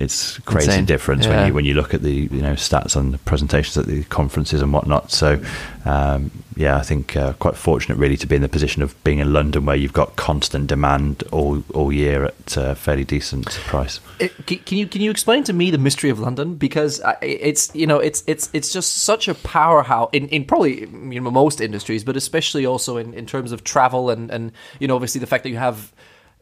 [0.00, 0.86] it's crazy Insane.
[0.86, 1.36] difference yeah.
[1.36, 4.02] when you when you look at the you know stats on the presentations at the
[4.04, 5.10] conferences and whatnot.
[5.10, 5.40] So
[5.84, 9.18] um, yeah, I think uh, quite fortunate really to be in the position of being
[9.18, 14.00] in London where you've got constant demand all all year at a fairly decent price.
[14.18, 17.86] It, can you can you explain to me the mystery of London because it's you
[17.86, 22.04] know it's it's it's just such a powerhouse in, in probably you know most industries,
[22.04, 25.42] but especially also in, in terms of travel and and you know obviously the fact
[25.42, 25.92] that you have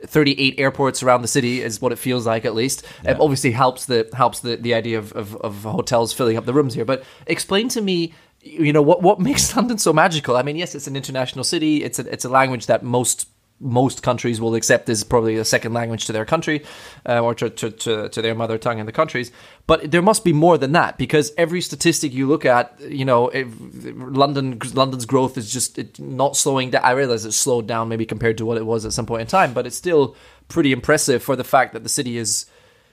[0.07, 2.87] 38 airports around the city is what it feels like at least.
[3.05, 3.13] Yeah.
[3.13, 6.55] um, obviously helps the helps the, the idea of, of, of, hotels filling up the
[6.55, 6.85] rooms here.
[6.85, 10.37] But explain to me you know what what makes london so magical?
[10.37, 11.83] I mean yes it's an international city.
[11.83, 13.29] It's a, it's a language that most
[13.61, 16.65] most countries will accept as probably a second language to their country
[17.07, 19.33] uh, or to, to, to, to, their mother tongue in the countries.
[19.67, 23.31] But there must be more than that because every statistic you look at, you know,
[23.35, 26.85] London London's growth is just not slowing down.
[26.85, 29.27] I realize it's slowed down maybe compared to what it was at some point in
[29.27, 30.17] time, but it's still
[30.49, 32.47] pretty impressive for the fact that the city is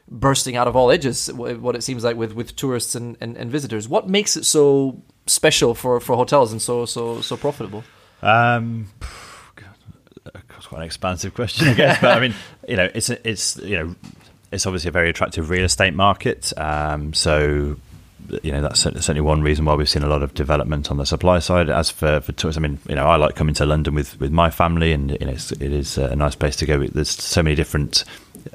[0.10, 3.50] bursting out of all edges, what it seems like with, with tourists and, and, and
[3.50, 3.88] visitors.
[3.88, 7.84] What makes it so special for, for hotels and so so so profitable?
[8.22, 8.88] Um,
[10.66, 12.02] quite an expansive question, I guess.
[12.02, 12.34] but I mean,
[12.68, 13.96] you know, it's it's you know,
[14.52, 16.52] it's obviously a very attractive real estate market.
[16.58, 17.78] Um, so
[18.42, 21.06] you know that's certainly one reason why we've seen a lot of development on the
[21.06, 21.70] supply side.
[21.70, 24.32] As for for tourists, I mean, you know, I like coming to London with with
[24.32, 26.86] my family, and you know, it's, it is a nice place to go.
[26.86, 28.04] There's so many different.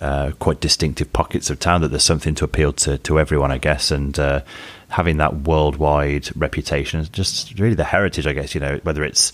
[0.00, 3.58] Uh, quite distinctive pockets of town that there's something to appeal to to everyone, I
[3.58, 4.42] guess, and uh,
[4.88, 8.54] having that worldwide reputation, just really the heritage, I guess.
[8.54, 9.32] You know, whether it's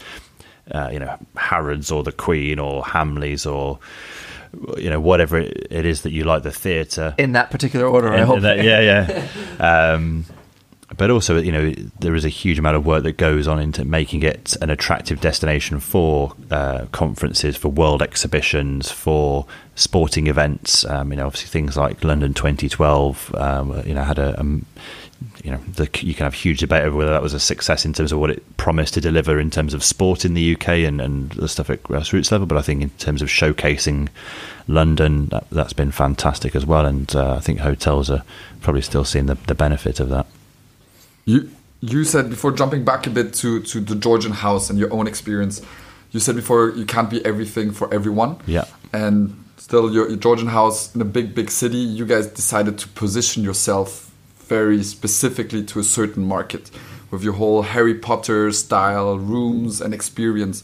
[0.70, 3.78] uh, you know Harrods or the Queen or Hamleys or
[4.78, 8.12] you know whatever it is that you like the theatre in that particular order.
[8.12, 8.40] In, I hope.
[8.40, 9.88] That, yeah, yeah.
[9.92, 10.24] um,
[10.96, 13.84] but also, you know, there is a huge amount of work that goes on into
[13.84, 20.84] making it an attractive destination for uh, conferences, for world exhibitions, for sporting events.
[20.84, 23.34] Um, you know, obviously things like London 2012.
[23.34, 24.60] Um, you know, had a, a
[25.42, 27.92] you know, the, you can have huge debate over whether that was a success in
[27.92, 31.00] terms of what it promised to deliver in terms of sport in the UK and,
[31.00, 32.46] and the stuff at grassroots level.
[32.46, 34.08] But I think in terms of showcasing
[34.68, 36.84] London, that, has been fantastic as well.
[36.84, 38.22] And uh, I think hotels are
[38.60, 40.26] probably still seeing the, the benefit of that.
[41.24, 41.50] You
[41.80, 45.06] you said before jumping back a bit to to the Georgian house and your own
[45.06, 45.62] experience.
[46.12, 48.38] You said before you can't be everything for everyone.
[48.46, 48.64] Yeah.
[48.92, 52.88] And still, your, your Georgian house in a big big city, you guys decided to
[52.88, 54.05] position yourself
[54.48, 56.70] very specifically to a certain market
[57.10, 60.62] with your whole Harry Potter style rooms and experience.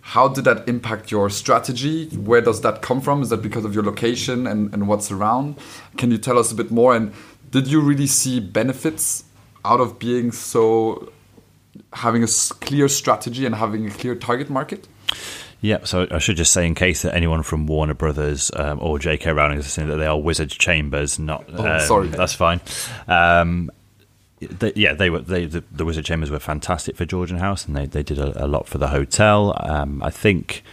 [0.00, 2.08] How did that impact your strategy?
[2.08, 3.22] Where does that come from?
[3.22, 5.58] Is that because of your location and, and what's around?
[5.96, 6.94] Can you tell us a bit more?
[6.94, 7.12] And
[7.50, 9.24] did you really see benefits
[9.64, 11.12] out of being so
[11.92, 12.28] having a
[12.60, 14.88] clear strategy and having a clear target market?
[15.62, 18.98] Yeah, so I should just say, in case that anyone from Warner Brothers um, or
[18.98, 19.30] J.K.
[19.30, 21.44] Rowling is saying that they are Wizard Chambers, not.
[21.52, 22.08] Oh, um, sorry.
[22.08, 22.60] that's fine.
[23.06, 23.70] Um,
[24.40, 25.20] they, yeah, they were.
[25.20, 28.44] They, the, the Wizard Chambers were fantastic for Georgian House, and they, they did a,
[28.44, 29.56] a lot for the hotel.
[29.60, 30.64] Um, I think,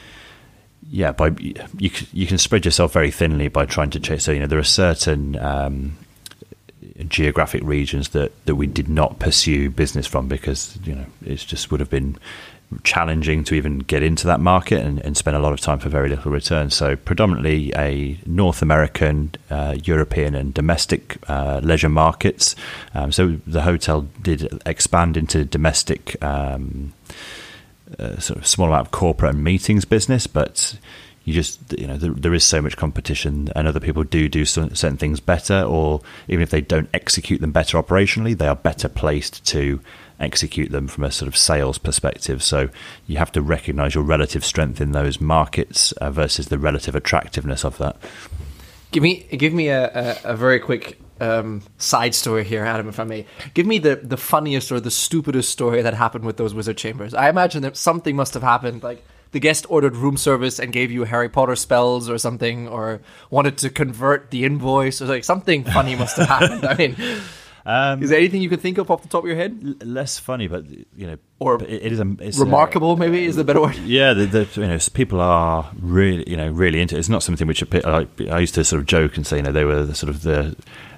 [0.90, 4.24] yeah, by you you can spread yourself very thinly by trying to chase.
[4.24, 5.98] So you know there are certain um,
[7.08, 11.70] geographic regions that, that we did not pursue business from because you know it just
[11.70, 12.18] would have been
[12.84, 15.90] challenging to even get into that market and, and spend a lot of time for
[15.90, 16.70] very little return.
[16.70, 22.56] So predominantly a North American, uh, European, and domestic uh, leisure markets.
[22.94, 26.22] Um, so the hotel did expand into domestic.
[26.24, 26.94] Um,
[27.98, 30.78] uh, sort of small amount of corporate and meetings business, but
[31.24, 34.46] you just you know there, there is so much competition, and other people do do
[34.46, 38.56] some, certain things better, or even if they don't execute them better operationally, they are
[38.56, 39.80] better placed to
[40.20, 42.44] execute them from a sort of sales perspective.
[42.44, 42.70] So
[43.08, 47.64] you have to recognise your relative strength in those markets uh, versus the relative attractiveness
[47.64, 47.98] of that.
[48.92, 53.00] Give me give me a, a, a very quick um, side story here, Adam, if
[53.00, 53.26] I may.
[53.54, 57.14] Give me the, the funniest or the stupidest story that happened with those wizard chambers.
[57.14, 60.92] I imagine that something must have happened, like the guest ordered room service and gave
[60.92, 65.64] you Harry Potter spells or something, or wanted to convert the invoice, or like something
[65.64, 66.66] funny must have happened.
[66.66, 66.96] I mean,
[67.66, 69.60] Um, is there anything you can think of off the top of your head?
[69.64, 73.26] l- less funny, but you know, Or it, it is a it's a- Remarkable, maybe
[73.26, 73.76] is the better word.
[73.86, 76.96] Yeah, the, the, you know, people are really, you know, really into.
[76.96, 77.00] it.
[77.00, 79.44] It's not something which a I, I used to sort of joke and say, you
[79.44, 80.56] know, they were the sort of the,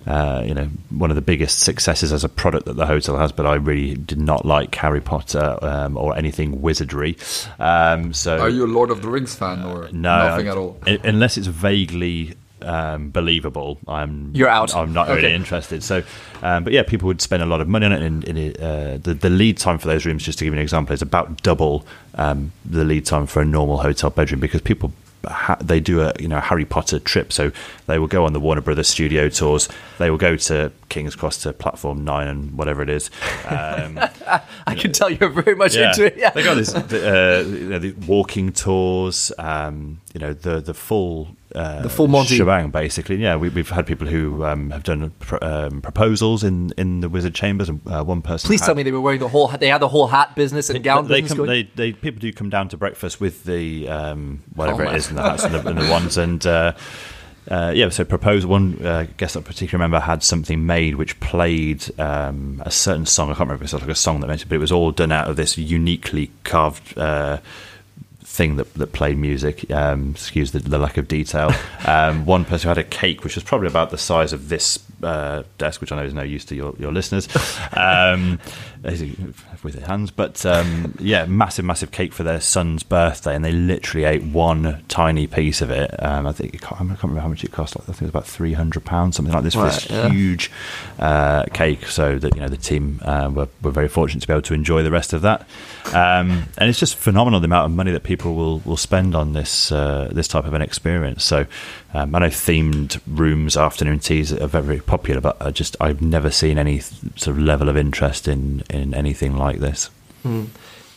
[0.08, 3.32] uh, you know, one of the biggest successes as a product that the hotel has.
[3.32, 7.17] But I really did not like Harry Potter um, or anything wizardry.
[7.60, 10.58] Um, so Are you a Lord of the Rings fan or no, nothing I- at
[10.58, 10.78] all?
[10.88, 14.76] un- Unless it's vaguely um, believable, I'm You're out.
[14.76, 15.21] I'm not Okay.
[15.21, 15.84] really interested.
[15.84, 16.04] So,
[16.41, 18.97] um, but yeah, people would spend a lot of money on it, and, and uh,
[18.97, 21.41] the the lead time for those rooms, just to give you an example, is about
[21.43, 24.91] double um, the lead time for a normal hotel bedroom because people.
[25.28, 27.52] Ha- they do a you know Harry Potter trip, so
[27.86, 29.69] they will go on the Warner Brothers studio tours.
[30.00, 33.12] They will go to King's Cross to platform nine and whatever it is.
[33.47, 34.00] Um,
[34.65, 36.17] I can tell you're very much into it.
[36.17, 36.32] Yeah.
[36.32, 40.74] they got this the, uh, you know, the walking tours, um, you know, the the
[40.74, 42.36] full uh, The full Monty.
[42.38, 43.18] shebang, basically.
[43.18, 47.10] Yeah, we, we've had people who um, have done pro- um, proposals in, in the
[47.10, 48.48] Wizard Chambers, and uh, one person.
[48.48, 49.48] Please had- tell me they were wearing the whole.
[49.48, 52.32] They had the whole hat business and gown they, business come, they, they people do
[52.34, 55.54] come down to breakfast with the um, whatever Oh, it is in the hats and
[55.56, 56.46] the, and the ones and.
[56.46, 56.74] Uh,
[57.50, 61.84] uh, yeah, so propose one uh, guest I particularly remember had something made which played
[62.00, 63.30] um, a certain song.
[63.30, 64.92] I can't remember if it was like a song that mentioned, but it was all
[64.92, 67.40] done out of this uniquely carved uh,
[68.32, 69.70] thing that, that played music.
[69.72, 71.52] Um, excuse the, the lack of detail.
[71.84, 75.44] Um, one person had a cake which was probably about the size of this uh,
[75.58, 77.28] desk, which I know is no use to your, your listeners,
[77.74, 78.39] um,
[78.84, 80.12] with their hands.
[80.12, 84.84] But um, yeah, massive, massive cake for their son's birthday, and they literally ate one
[84.88, 85.91] tiny piece of it.
[86.04, 87.76] Um, I think I can't, I can't remember how much it cost.
[87.78, 90.10] I think it was about three hundred pounds, something like this, for this yeah.
[90.10, 90.52] huge
[91.00, 91.88] uh, cake.
[91.88, 94.54] So that you know the team uh, were, were very fortunate to be able to
[94.54, 95.48] enjoy the rest of that.
[95.88, 99.34] Um, and it's just phenomenal the amount of money that people will, will spend on
[99.34, 101.24] this uh, this type of an experience.
[101.24, 101.46] So
[101.94, 106.32] um, I know themed rooms, afternoon teas are very, popular, but I just I've never
[106.32, 109.90] seen any sort of level of interest in in anything like this.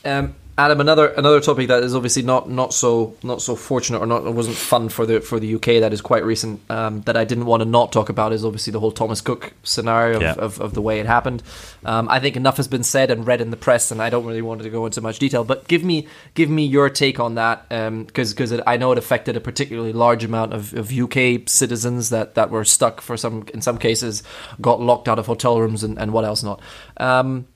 [0.05, 4.07] Um, Adam, another another topic that is obviously not not so not so fortunate or
[4.07, 7.25] not wasn't fun for the for the UK that is quite recent um, that I
[7.25, 10.35] didn't want to not talk about is obviously the whole Thomas Cook scenario of, Yeah.
[10.35, 11.43] of, of the way it happened.
[11.85, 14.27] Um, I think enough has been said and read in the press, and I don't
[14.27, 15.43] really want to go into much detail.
[15.43, 19.37] But give me give me your take on that because because I know it affected
[19.37, 23.61] a particularly large amount of, of UK citizens that, that were stuck for some in
[23.61, 24.23] some cases
[24.61, 26.61] got locked out of hotel rooms and, and what else not.
[26.99, 27.47] Um,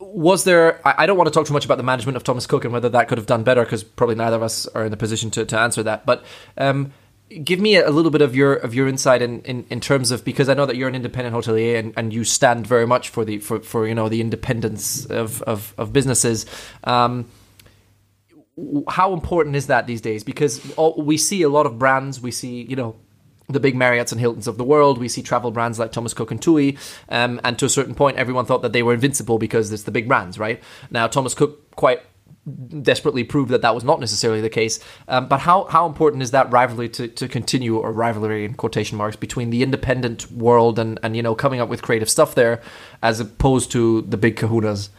[0.00, 2.64] was there I don't want to talk too much about the management of Thomas Cook
[2.64, 4.96] and whether that could have done better because probably neither of us are in the
[4.96, 6.24] position to, to answer that but
[6.56, 6.92] um,
[7.42, 10.24] give me a little bit of your of your insight in, in, in terms of
[10.24, 13.24] because I know that you're an independent hotelier and, and you stand very much for
[13.24, 16.46] the for, for you know the independence of, of, of businesses
[16.84, 17.26] um,
[18.88, 20.24] how important is that these days?
[20.24, 20.60] Because
[20.96, 22.20] we see a lot of brands.
[22.20, 22.96] We see, you know,
[23.48, 24.98] the big Marriotts and Hiltons of the world.
[24.98, 26.76] We see travel brands like Thomas Cook and TUI.
[27.08, 29.90] Um, and to a certain point, everyone thought that they were invincible because it's the
[29.90, 30.62] big brands, right?
[30.90, 32.02] Now, Thomas Cook quite
[32.82, 34.80] desperately proved that that was not necessarily the case.
[35.06, 38.98] Um, but how, how important is that rivalry to, to continue, or rivalry in quotation
[38.98, 42.60] marks, between the independent world and, and, you know, coming up with creative stuff there
[43.02, 44.90] as opposed to the big kahunas?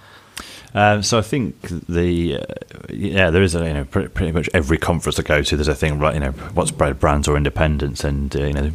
[0.74, 1.56] Um, so I think
[1.88, 2.44] the uh,
[2.90, 5.68] yeah there is a you know pretty, pretty much every conference I go to there's
[5.68, 8.72] a thing right you know what's brand- brands or independence and uh, you know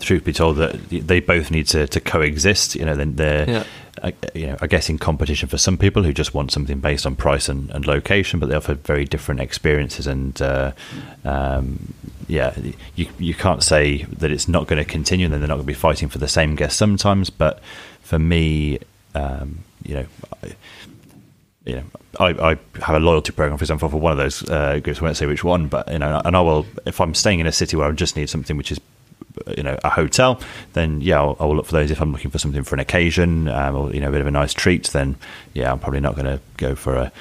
[0.00, 3.64] truth be told that they both need to, to coexist you know then they're Yeah.
[4.02, 7.06] I, you know, I guess in competition for some people who just want something based
[7.06, 10.06] on price and, and location, but they offer very different experiences.
[10.06, 10.72] And uh,
[11.24, 11.94] um,
[12.28, 12.54] yeah,
[12.94, 15.64] you you can't say that it's not going to continue, and then they're not going
[15.66, 17.30] to be fighting for the same guest sometimes.
[17.30, 17.60] But
[18.02, 18.80] for me,
[19.14, 20.06] um, you know.
[20.42, 20.54] I,
[21.66, 21.84] you know,
[22.18, 25.00] I, I, have a loyalty program, for example, for one of those uh, groups.
[25.00, 26.64] I won't say which one, but you know, and I will.
[26.86, 28.80] If I'm staying in a city where I just need something which is
[29.56, 30.40] you know a hotel,
[30.72, 31.90] then yeah, I'll, I'll, look for those.
[31.90, 34.26] If I'm looking for something for an occasion um, or you know a bit of
[34.26, 35.16] a nice treat, then
[35.54, 37.12] yeah, I'm probably not going to go for a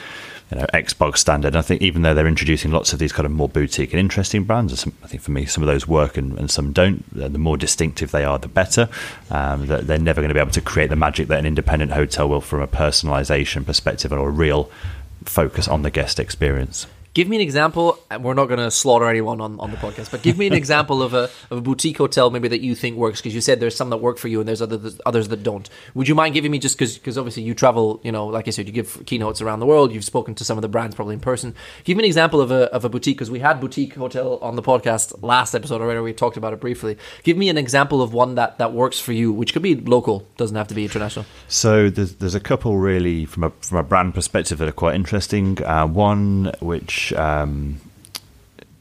[0.51, 1.49] you know Xbox standard.
[1.49, 3.99] And I think even though they're introducing lots of these kind of more boutique and
[3.99, 7.03] interesting brands, some, I think for me some of those work and, and some don't.
[7.13, 8.89] The more distinctive they are, the better.
[9.29, 12.29] Um, they're never going to be able to create the magic that an independent hotel
[12.29, 14.69] will from a personalization perspective or a real
[15.23, 16.87] focus on the guest experience.
[17.15, 17.97] Give me an example.
[18.11, 20.53] and We're not going to slaughter anyone on, on the podcast, but give me an
[20.63, 23.61] example of a, of a boutique hotel maybe that you think works because you said
[23.61, 25.69] there's some that work for you and there's others others that don't.
[25.93, 28.51] Would you mind giving me just because because obviously you travel, you know, like I
[28.51, 29.93] said, you give keynotes around the world.
[29.93, 31.55] You've spoken to some of the brands probably in person.
[31.85, 34.57] Give me an example of a of a boutique because we had boutique hotel on
[34.57, 36.01] the podcast last episode already.
[36.01, 36.97] We talked about it briefly.
[37.23, 40.27] Give me an example of one that that works for you, which could be local,
[40.35, 41.25] doesn't have to be international.
[41.47, 44.95] So there's there's a couple really from a from a brand perspective that are quite
[44.95, 45.63] interesting.
[45.63, 47.79] Uh, one which um,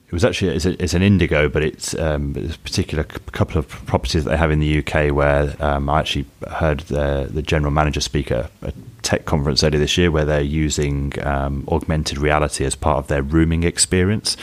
[0.06, 3.68] it was actually it's, a, it's an indigo, but it's, um, a particular couple of
[3.68, 7.72] properties that they have in the UK where um, I actually heard the, the general
[7.72, 8.72] manager speak at a
[9.02, 13.22] tech conference earlier this year where they're using um, augmented reality as part of their
[13.22, 14.36] rooming experience.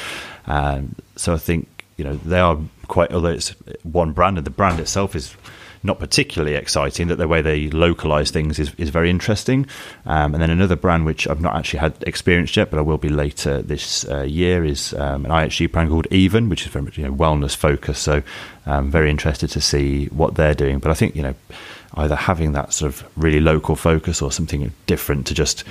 [0.46, 2.58] Um, so I think you know they are
[2.88, 3.50] quite although it's
[3.84, 5.36] one brand and the brand itself is
[5.84, 7.08] not particularly exciting.
[7.08, 9.66] That the way they localize things is, is very interesting.
[10.06, 12.98] Um, and then another brand which I've not actually had experienced yet, but I will
[12.98, 16.84] be later this uh, year, is um, an IHG brand called Even, which is very
[16.84, 18.04] much you know, wellness focused.
[18.04, 18.24] So
[18.66, 20.80] I'm um, very interested to see what they're doing.
[20.80, 21.36] But I think you know
[21.96, 25.64] either having that sort of really local focus or something different to just,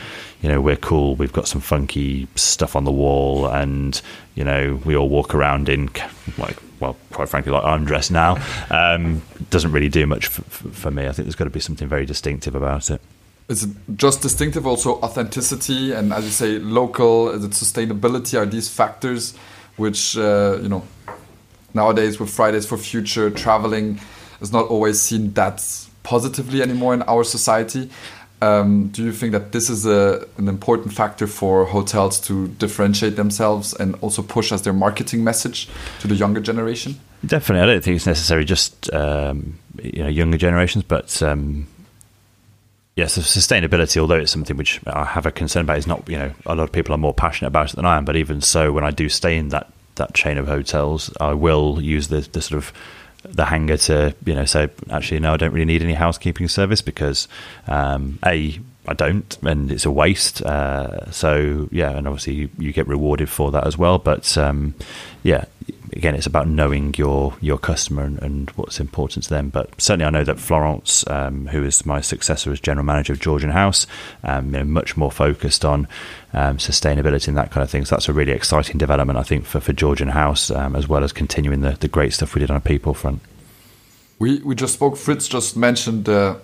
[0.42, 4.00] you know, we're cool, we've got some funky stuff on the wall, and
[4.34, 5.88] you know, we all walk around in
[6.36, 8.39] like well, quite frankly, like I'm dressed now,
[8.70, 11.07] um, doesn't really do much for, for me.
[11.07, 13.01] I think there's got to be something very distinctive about it.
[13.49, 17.31] Is it just distinctive, also authenticity, and as you say, local?
[17.31, 18.39] Is it sustainability?
[18.39, 19.37] Are these factors
[19.76, 20.85] which uh, you know
[21.74, 24.01] nowadays with Fridays for Future traveling
[24.41, 25.64] is not always seen that
[26.03, 27.91] positively anymore in our society?
[28.43, 33.16] Um, do you think that this is a, an important factor for hotels to differentiate
[33.16, 35.68] themselves and also push as their marketing message
[36.01, 36.99] to the younger generation?
[37.24, 41.66] Definitely, I don't think it's necessary just um, you know younger generations, but um,
[42.97, 43.99] yes, sustainability.
[43.99, 46.64] Although it's something which I have a concern about, is not you know a lot
[46.64, 48.07] of people are more passionate about it than I am.
[48.07, 51.78] But even so, when I do stay in that that chain of hotels, I will
[51.82, 52.72] use the the sort of
[53.23, 56.83] the hanger to you know say actually no I don't really need any housekeeping service
[56.83, 57.29] because
[57.68, 58.59] um, a
[58.89, 63.29] I don't and it's a waste uh, so yeah and obviously you, you, get rewarded
[63.29, 63.99] for that as well.
[63.99, 64.75] But um,
[65.23, 65.45] yeah
[65.93, 70.05] again it's about knowing your your customer and, and, what's important to them but certainly
[70.05, 73.86] I know that Florence um, who is my successor as general manager of Georgian House
[74.22, 75.88] um, you know, much more focused on
[76.32, 77.84] um, sustainability and that kind of thing.
[77.84, 81.03] So that's a really exciting development, I think, for, for Georgian House, um, as well
[81.03, 83.20] as continuing the, the great stuff we did on a people front.
[84.18, 86.41] We, we just spoke, Fritz just mentioned the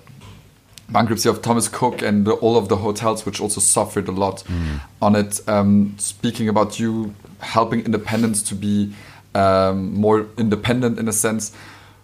[0.89, 4.45] bankruptcy of Thomas Cook and the, all of the hotels, which also suffered a lot
[4.45, 4.81] mm.
[5.03, 5.47] on it.
[5.49, 8.95] Um, speaking about you helping independents to be
[9.37, 11.53] um, more independent in a sense,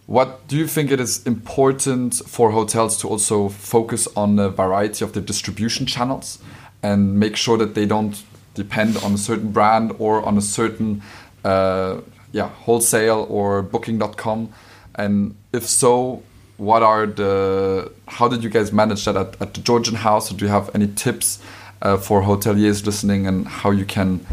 [0.06, 5.04] what do you think it is important for hotels to also focus on a variety
[5.04, 6.38] of the distribution channels?
[6.82, 8.22] and make sure that they don't
[8.54, 11.02] depend on a certain brand or on a certain
[11.44, 12.00] uh,
[12.32, 14.52] yeah wholesale or booking.com
[14.96, 16.22] and if so
[16.56, 20.44] what are the how did you guys manage that at, at the georgian house do
[20.44, 21.42] you have any tips
[21.80, 24.24] uh, for hoteliers listening and how you can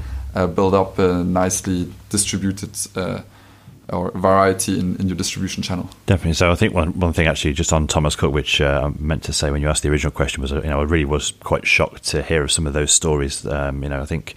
[0.48, 3.22] build up a nicely distributed uh,
[3.92, 5.90] or variety in, in your distribution channel.
[6.06, 6.34] Definitely.
[6.34, 9.24] So I think one, one thing actually just on Thomas Cook, which uh, I meant
[9.24, 11.66] to say when you asked the original question was, you know, I really was quite
[11.66, 13.46] shocked to hear of some of those stories.
[13.46, 14.36] Um, you know, I think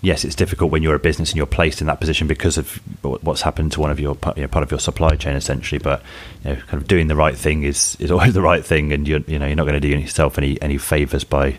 [0.00, 2.80] yes, it's difficult when you're a business and you're placed in that position because of
[3.02, 5.78] what's happened to one of your you know, part of your supply chain, essentially.
[5.78, 6.02] But
[6.44, 9.06] you know, kind of doing the right thing is is always the right thing, and
[9.06, 11.58] you're you know you're not going to do yourself any any favors by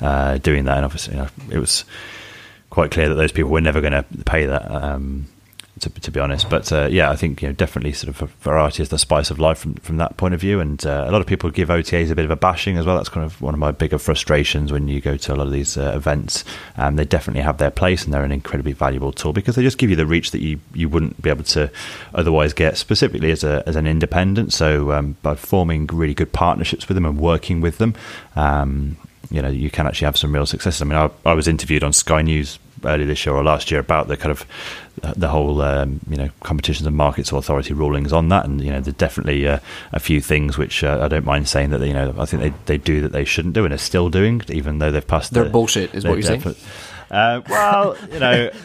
[0.00, 0.76] uh, doing that.
[0.76, 1.84] And obviously, you know, it was
[2.78, 4.70] quite clear that those people were never going to pay that.
[4.70, 5.26] Um,
[5.80, 6.48] to, to be honest.
[6.50, 9.38] But uh, yeah, I think you know definitely sort of variety is the spice of
[9.38, 10.58] life from from that point of view.
[10.58, 12.96] And uh, a lot of people give OTAs a bit of a bashing as well.
[12.96, 15.52] That's kind of one of my bigger frustrations when you go to a lot of
[15.52, 16.44] these uh, events.
[16.76, 19.78] Um, they definitely have their place and they're an incredibly valuable tool because they just
[19.78, 21.70] give you the reach that you you wouldn't be able to
[22.14, 24.52] otherwise get, specifically as a as an independent.
[24.52, 27.94] So um, by forming really good partnerships with them and working with them.
[28.34, 28.96] Um,
[29.30, 30.80] you know, you can actually have some real successes.
[30.80, 33.80] I mean, I, I was interviewed on Sky News earlier this year or last year
[33.80, 34.46] about the kind of
[35.16, 38.80] the whole um, you know competitions and markets authority rulings on that, and you know
[38.80, 39.58] there's definitely uh,
[39.92, 42.52] a few things which uh, I don't mind saying that you know I think they,
[42.66, 45.32] they do that they shouldn't do and are still doing even though they've passed.
[45.32, 46.56] They're the, bullshit, is what you're saying.
[47.10, 48.50] Uh, well, you know.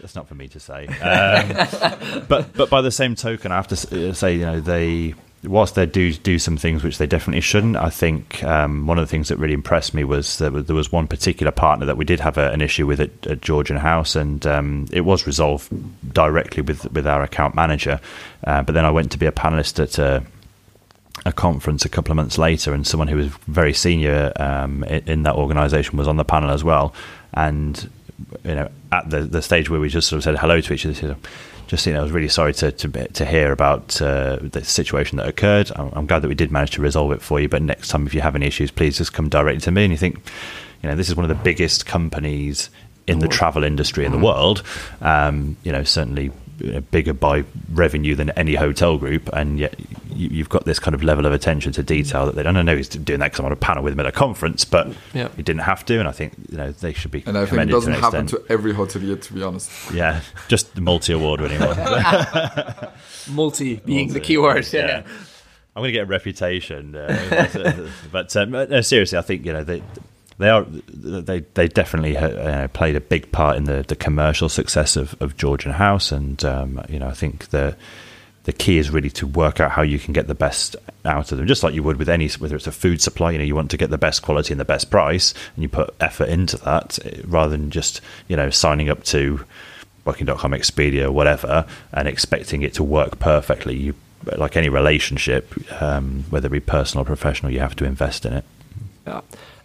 [0.00, 3.68] That's not for me to say, um, but but by the same token, I have
[3.68, 5.14] to uh, say, you know, they
[5.44, 9.02] whilst they do do some things which they definitely shouldn't, I think um, one of
[9.02, 12.04] the things that really impressed me was that there was one particular partner that we
[12.04, 15.68] did have a, an issue with at, at Georgian House, and um, it was resolved
[16.12, 18.00] directly with with our account manager.
[18.44, 20.22] Uh, but then I went to be a panelist at a,
[21.26, 25.08] a, conference a couple of months later, and someone who was very senior um, in,
[25.08, 26.94] in that organisation was on the panel as well,
[27.34, 27.90] and
[28.44, 30.86] you know at the the stage where we just sort of said hello to each
[30.86, 31.16] other
[31.72, 35.16] just you know, I was really sorry to to, to hear about uh, the situation
[35.16, 35.72] that occurred.
[35.74, 37.48] I'm, I'm, glad that we did manage to resolve it for you.
[37.48, 39.84] But next time, if you have any issues, please just come directly to me.
[39.84, 40.16] And you think,
[40.82, 42.68] you know, this is one of the biggest companies
[43.06, 44.62] in the travel industry in the world.
[45.00, 46.30] Um, you know, certainly
[46.90, 49.74] bigger by revenue than any hotel group, and yet
[50.14, 52.76] you, have got this kind of level of attention to detail that they don't know
[52.76, 55.28] he's doing that because I'm on a panel with him at a conference, but yeah.
[55.36, 57.22] he didn't have to, and I think you know they should be.
[57.26, 58.46] And I think it doesn't to happen extent.
[58.46, 59.70] to every hotelier, to be honest.
[59.92, 61.76] Yeah, just the multi award winning one.
[63.30, 64.72] multi being multi, the keyword.
[64.72, 64.86] Yeah.
[64.86, 65.02] yeah.
[65.74, 69.64] I'm going to get a reputation, uh, but um, no, seriously, I think you know
[69.64, 69.82] they
[70.42, 74.96] they are they they definitely uh, played a big part in the, the commercial success
[74.96, 77.76] of, of Georgian House, and um, you know I think the
[78.44, 80.74] the key is really to work out how you can get the best
[81.04, 83.30] out of them, just like you would with any whether it's a food supply.
[83.30, 85.68] You know, you want to get the best quality and the best price, and you
[85.68, 89.44] put effort into that eh, rather than just you know signing up to
[90.04, 93.76] Booking.com, Expedia, or whatever, and expecting it to work perfectly.
[93.76, 93.94] You
[94.36, 98.32] like any relationship, um, whether it be personal or professional, you have to invest in
[98.32, 98.44] it.
[99.06, 99.20] Yeah.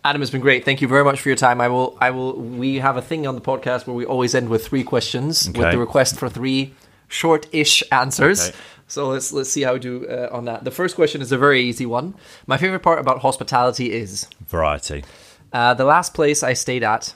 [0.07, 0.63] Adam, it's been great.
[0.63, 1.59] Thank you very much for your time.
[1.59, 1.97] I will.
[1.99, 2.31] I will.
[2.31, 5.59] We have a thing on the podcast where we always end with three questions okay.
[5.59, 6.73] with the request for three
[7.09, 8.47] short-ish answers.
[8.47, 8.57] Okay.
[8.87, 10.63] So let's let's see how we do uh, on that.
[10.63, 12.13] The first question is a very easy one.
[12.45, 15.03] My favorite part about hospitality is variety.
[15.51, 17.13] Uh, the last place I stayed at,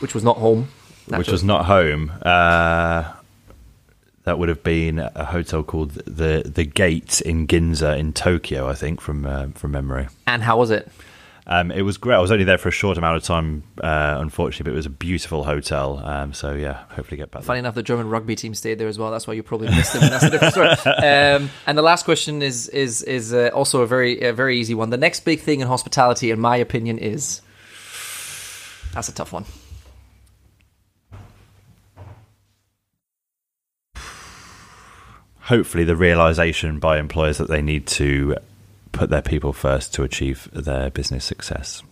[0.00, 0.68] which was not home,
[1.06, 1.18] naturally.
[1.20, 2.12] which was not home.
[2.20, 3.14] Uh,
[4.24, 8.74] that would have been a hotel called the the Gate in Ginza in Tokyo, I
[8.74, 10.08] think, from uh, from memory.
[10.26, 10.90] And how was it?
[11.46, 12.16] Um, it was great.
[12.16, 14.86] I was only there for a short amount of time, uh, unfortunately, but it was
[14.86, 16.00] a beautiful hotel.
[16.02, 17.42] Um, so yeah, hopefully get back.
[17.42, 17.66] Funny there.
[17.66, 19.10] enough, the German rugby team stayed there as well.
[19.10, 20.08] That's why you probably missed them.
[20.08, 20.96] That's a different story.
[21.04, 24.74] Um, and the last question is is is uh, also a very a very easy
[24.74, 24.88] one.
[24.88, 27.42] The next big thing in hospitality, in my opinion, is
[28.94, 29.44] that's a tough one.
[35.44, 38.36] Hopefully the realization by employers that they need to
[38.92, 41.82] put their people first to achieve their business success.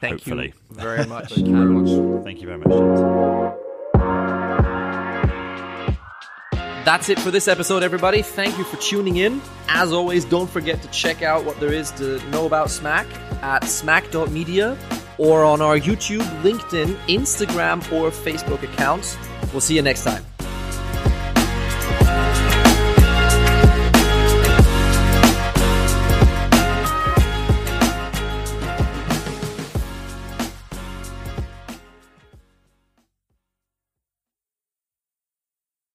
[0.00, 0.54] Thank hopefully.
[0.70, 1.32] you very much.
[1.34, 2.24] Thank you very much.
[2.24, 3.54] Thank you very much.
[6.84, 8.22] That's it for this episode, everybody.
[8.22, 9.42] Thank you for tuning in.
[9.68, 13.06] As always, don't forget to check out what there is to know about Smack
[13.42, 14.78] at smack.media
[15.18, 19.18] or on our YouTube, LinkedIn, Instagram, or Facebook accounts.
[19.52, 20.24] We'll see you next time.